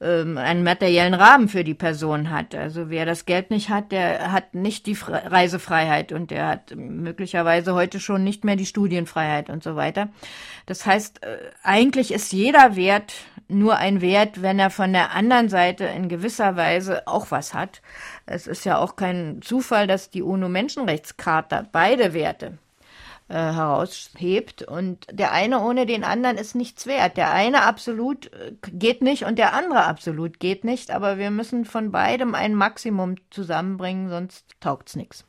[0.00, 2.54] ähm, einen materiellen Rahmen für die Person hat.
[2.54, 7.74] Also wer das Geld nicht hat, der hat nicht die Reisefreiheit und der hat möglicherweise
[7.74, 10.08] heute schon nicht mehr die Studienfreiheit und so weiter.
[10.66, 13.14] Das heißt, äh, eigentlich ist jeder Wert
[13.48, 17.82] nur ein Wert, wenn er von der anderen Seite in gewisser Weise auch was hat.
[18.26, 22.58] Es ist ja auch kein Zufall, dass die UNO-Menschenrechtscharta beide Werte
[23.28, 24.62] äh, heraushebt.
[24.62, 27.16] Und der eine ohne den anderen ist nichts wert.
[27.16, 30.90] Der eine absolut äh, geht nicht und der andere absolut geht nicht.
[30.90, 35.27] Aber wir müssen von beidem ein Maximum zusammenbringen, sonst taugt's nichts.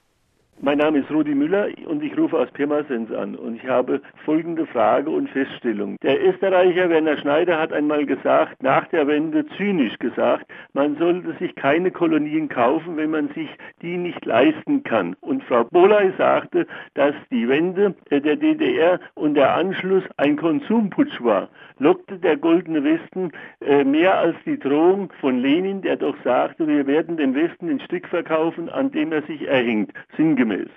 [0.61, 4.65] Mein Name ist Rudi Müller und ich rufe aus Pirmasens an und ich habe folgende
[4.65, 5.95] Frage und Feststellung.
[6.03, 11.55] Der Österreicher Werner Schneider hat einmal gesagt, nach der Wende zynisch gesagt, man sollte sich
[11.55, 13.47] keine Kolonien kaufen, wenn man sich
[13.81, 15.15] die nicht leisten kann.
[15.21, 21.47] Und Frau Boley sagte, dass die Wende der DDR und der Anschluss ein Konsumputsch war.
[21.77, 23.31] Lockte der Goldene Westen
[23.61, 27.79] äh, mehr als die Drohung von Lenin, der doch sagte, wir werden den Westen ein
[27.79, 29.93] Stück verkaufen, an dem er sich erhängt.
[30.17, 30.69] Sinngemäß sinngemäß.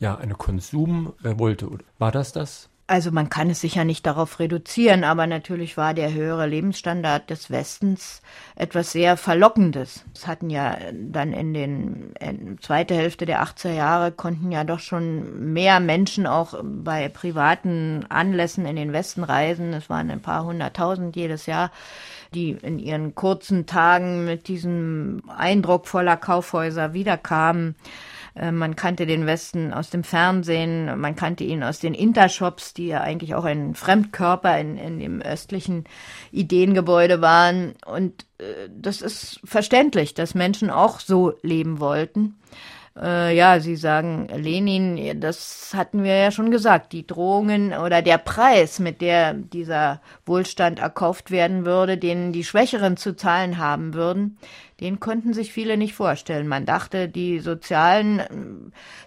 [0.00, 1.68] Ja, eine Konsumrevolte.
[1.98, 2.70] War das das?
[2.90, 7.50] Also man kann es sicher nicht darauf reduzieren, aber natürlich war der höhere Lebensstandard des
[7.50, 8.22] Westens
[8.56, 10.06] etwas sehr Verlockendes.
[10.14, 14.78] Es hatten ja dann in den in zweite Hälfte der 80er Jahre konnten ja doch
[14.78, 19.74] schon mehr Menschen auch bei privaten Anlässen in den Westen reisen.
[19.74, 21.70] Es waren ein paar hunderttausend jedes Jahr,
[22.32, 27.74] die in ihren kurzen Tagen mit diesem Eindruck voller Kaufhäuser wiederkamen.
[28.38, 32.88] Äh, man kannte den Westen aus dem Fernsehen, man kannte ihn aus den Intershops, die
[32.88, 35.84] ja eigentlich auch ein Fremdkörper in, in dem östlichen
[36.30, 37.74] Ideengebäude waren.
[37.84, 42.36] Und äh, das ist verständlich, dass Menschen auch so leben wollten.
[43.00, 48.18] Äh, ja, Sie sagen Lenin, das hatten wir ja schon gesagt, die Drohungen oder der
[48.18, 54.38] Preis, mit der dieser Wohlstand erkauft werden würde, den die Schwächeren zu zahlen haben würden,
[54.80, 56.48] den konnten sich viele nicht vorstellen.
[56.48, 58.26] Man dachte, die sozialen äh,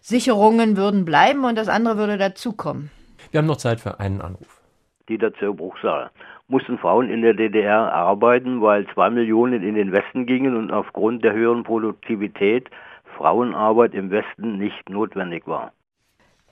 [0.01, 2.91] Sicherungen würden bleiben und das andere würde dazukommen.
[3.31, 4.61] Wir haben noch Zeit für einen Anruf.
[5.07, 6.11] Dieter Zörbruchsal.
[6.47, 11.23] Mussten Frauen in der DDR arbeiten, weil zwei Millionen in den Westen gingen und aufgrund
[11.23, 12.69] der höheren Produktivität
[13.17, 15.71] Frauenarbeit im Westen nicht notwendig war.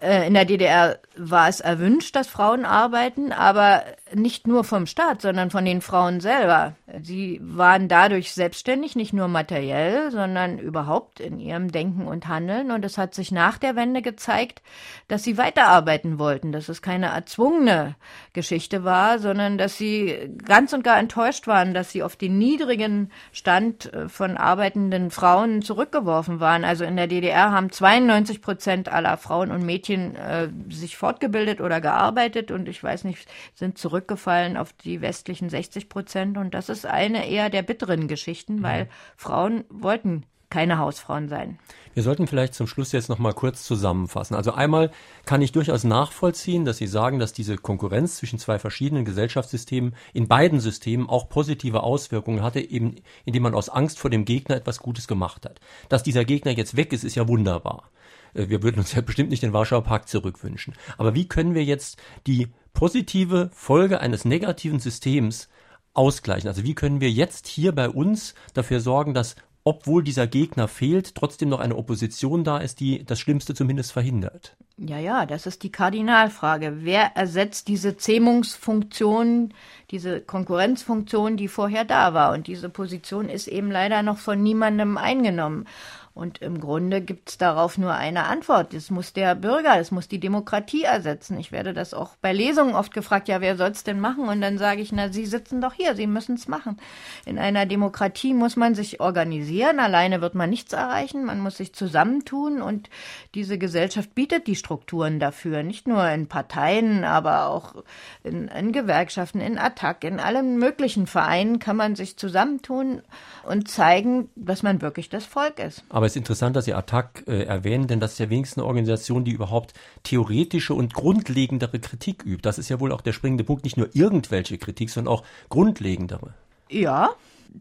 [0.02, 3.84] Äh, in der DDR war es erwünscht, dass Frauen arbeiten, aber
[4.14, 6.76] nicht nur vom Staat, sondern von den Frauen selber.
[7.04, 12.72] Sie waren dadurch selbstständig, nicht nur materiell, sondern überhaupt in ihrem Denken und Handeln.
[12.72, 14.62] Und es hat sich nach der Wende gezeigt,
[15.10, 17.96] dass sie weiterarbeiten wollten, dass es keine erzwungene
[18.34, 23.12] Geschichte war, sondern dass sie ganz und gar enttäuscht waren, dass sie auf den niedrigen
[23.34, 26.64] Stand äh, von arbeitenden Frauen zurückgeworfen waren.
[26.64, 31.80] Also in der DDR haben 92 Prozent aller Frauen und Mädchen äh, sich fortgebildet oder
[31.80, 36.38] gearbeitet und ich weiß nicht, sind zurück zurückgefallen auf die westlichen 60 Prozent.
[36.38, 38.64] Und das ist eine eher der bitteren Geschichten, mhm.
[38.64, 41.60] weil Frauen wollten keine Hausfrauen sein.
[41.94, 44.36] Wir sollten vielleicht zum Schluss jetzt noch mal kurz zusammenfassen.
[44.36, 44.90] Also einmal
[45.26, 50.28] kann ich durchaus nachvollziehen, dass Sie sagen, dass diese Konkurrenz zwischen zwei verschiedenen Gesellschaftssystemen in
[50.28, 54.80] beiden Systemen auch positive Auswirkungen hatte, eben indem man aus Angst vor dem Gegner etwas
[54.80, 55.60] Gutes gemacht hat.
[55.88, 57.92] Dass dieser Gegner jetzt weg ist, ist ja wunderbar.
[58.34, 60.74] Äh, wir würden uns ja bestimmt nicht den Warschauer Pakt zurückwünschen.
[60.98, 65.50] Aber wie können wir jetzt die positive Folge eines negativen Systems
[65.94, 66.48] ausgleichen?
[66.48, 71.16] Also wie können wir jetzt hier bei uns dafür sorgen, dass obwohl dieser Gegner fehlt,
[71.16, 74.56] trotzdem noch eine Opposition da ist, die das Schlimmste zumindest verhindert?
[74.78, 76.78] Ja, ja, das ist die Kardinalfrage.
[76.80, 79.54] Wer ersetzt diese Zähmungsfunktion,
[79.92, 82.32] diese Konkurrenzfunktion, die vorher da war?
[82.32, 85.66] Und diese Position ist eben leider noch von niemandem eingenommen.
[86.14, 88.74] Und im Grunde gibt es darauf nur eine Antwort.
[88.74, 91.40] Das muss der Bürger, das muss die Demokratie ersetzen.
[91.40, 94.28] Ich werde das auch bei Lesungen oft gefragt, ja, wer soll es denn machen?
[94.28, 96.78] Und dann sage ich, na, Sie sitzen doch hier, Sie müssen es machen.
[97.26, 101.74] In einer Demokratie muss man sich organisieren, alleine wird man nichts erreichen, man muss sich
[101.74, 102.90] zusammentun und
[103.36, 107.76] diese Gesellschaft bietet die Strukturen dafür, nicht nur in Parteien, aber auch
[108.24, 113.02] in, in Gewerkschaften, in Attac, in allen möglichen Vereinen kann man sich zusammentun
[113.44, 115.84] und zeigen, dass man wirklich das Volk ist.
[115.90, 118.68] Aber es ist interessant, dass Sie Attac äh, erwähnen, denn das ist ja wenigstens eine
[118.68, 122.42] Organisation, die überhaupt theoretische und grundlegendere Kritik übt.
[122.42, 126.34] Das ist ja wohl auch der springende Punkt, nicht nur irgendwelche Kritik, sondern auch grundlegendere.
[126.70, 127.12] Ja,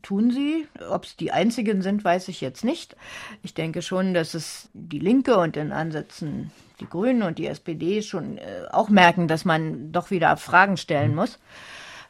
[0.02, 0.66] tun sie.
[0.90, 2.96] Ob es die einzigen sind, weiß ich jetzt nicht.
[3.42, 8.02] Ich denke schon, dass es die Linke und in Ansätzen die Grünen und die SPD
[8.02, 11.16] schon äh, auch merken, dass man doch wieder Fragen stellen mhm.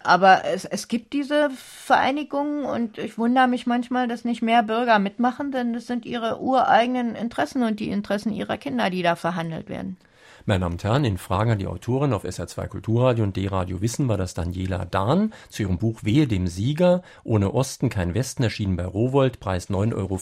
[0.02, 4.98] Aber es, es gibt diese Vereinigungen und ich wundere mich manchmal, dass nicht mehr Bürger
[4.98, 9.68] mitmachen, denn es sind ihre ureigenen Interessen und die Interessen ihrer Kinder, die da verhandelt
[9.68, 9.96] werden.
[10.48, 14.08] Meine Damen und Herren, in Fragen an die Autorin auf SR2 Kulturradio und D-Radio Wissen
[14.08, 18.74] war das Daniela Dahn zu ihrem Buch Wehe dem Sieger, ohne Osten kein Westen, erschienen
[18.74, 20.18] bei Rowold, Preis 9,95 Euro.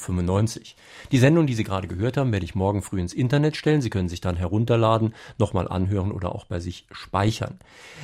[1.12, 3.80] Die Sendung, die Sie gerade gehört haben, werde ich morgen früh ins Internet stellen.
[3.80, 7.60] Sie können sich dann herunterladen, nochmal anhören oder auch bei sich speichern.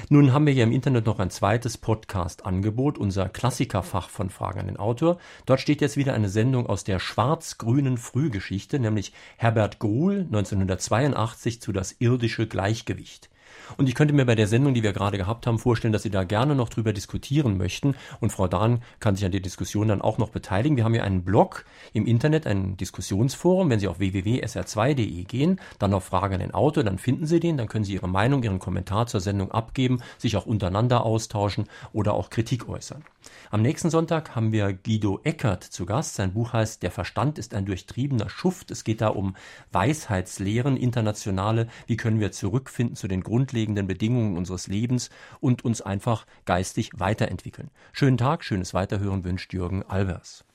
[0.09, 4.67] Nun haben wir hier im Internet noch ein zweites Podcast-Angebot, unser Klassikerfach von Fragen an
[4.67, 5.19] den Autor.
[5.45, 11.73] Dort steht jetzt wieder eine Sendung aus der schwarz-grünen Frühgeschichte, nämlich Herbert Gruhl 1982 zu
[11.73, 13.31] Das Irr irdische Gleichgewicht.
[13.77, 16.11] Und ich könnte mir bei der Sendung, die wir gerade gehabt haben, vorstellen, dass Sie
[16.11, 17.95] da gerne noch drüber diskutieren möchten.
[18.21, 20.77] Und Frau Dahn kann sich an der Diskussion dann auch noch beteiligen.
[20.77, 23.71] Wir haben ja einen Blog im Internet, ein Diskussionsforum.
[23.71, 27.57] Wenn Sie auf www.sr2.de gehen, dann auf Fragen an den Autor, dann finden Sie den,
[27.57, 32.15] dann können Sie Ihre Meinung, Ihren Kommentar zur Sendung abgeben, sich auch untereinander austauschen oder
[32.15, 33.05] auch Kritik äußern.
[33.53, 36.15] Am nächsten Sonntag haben wir Guido Eckert zu Gast.
[36.15, 38.71] Sein Buch heißt Der Verstand ist ein durchtriebener Schuft.
[38.71, 39.37] Es geht da um
[39.73, 41.67] Weisheitslehren, internationale.
[41.87, 47.69] Wie können wir zurückfinden zu den grundlegenden Bedingungen unseres Lebens und uns einfach geistig weiterentwickeln.
[47.93, 50.47] Schönen Tag, schönes Weiterhören wünscht Jürgen Albers.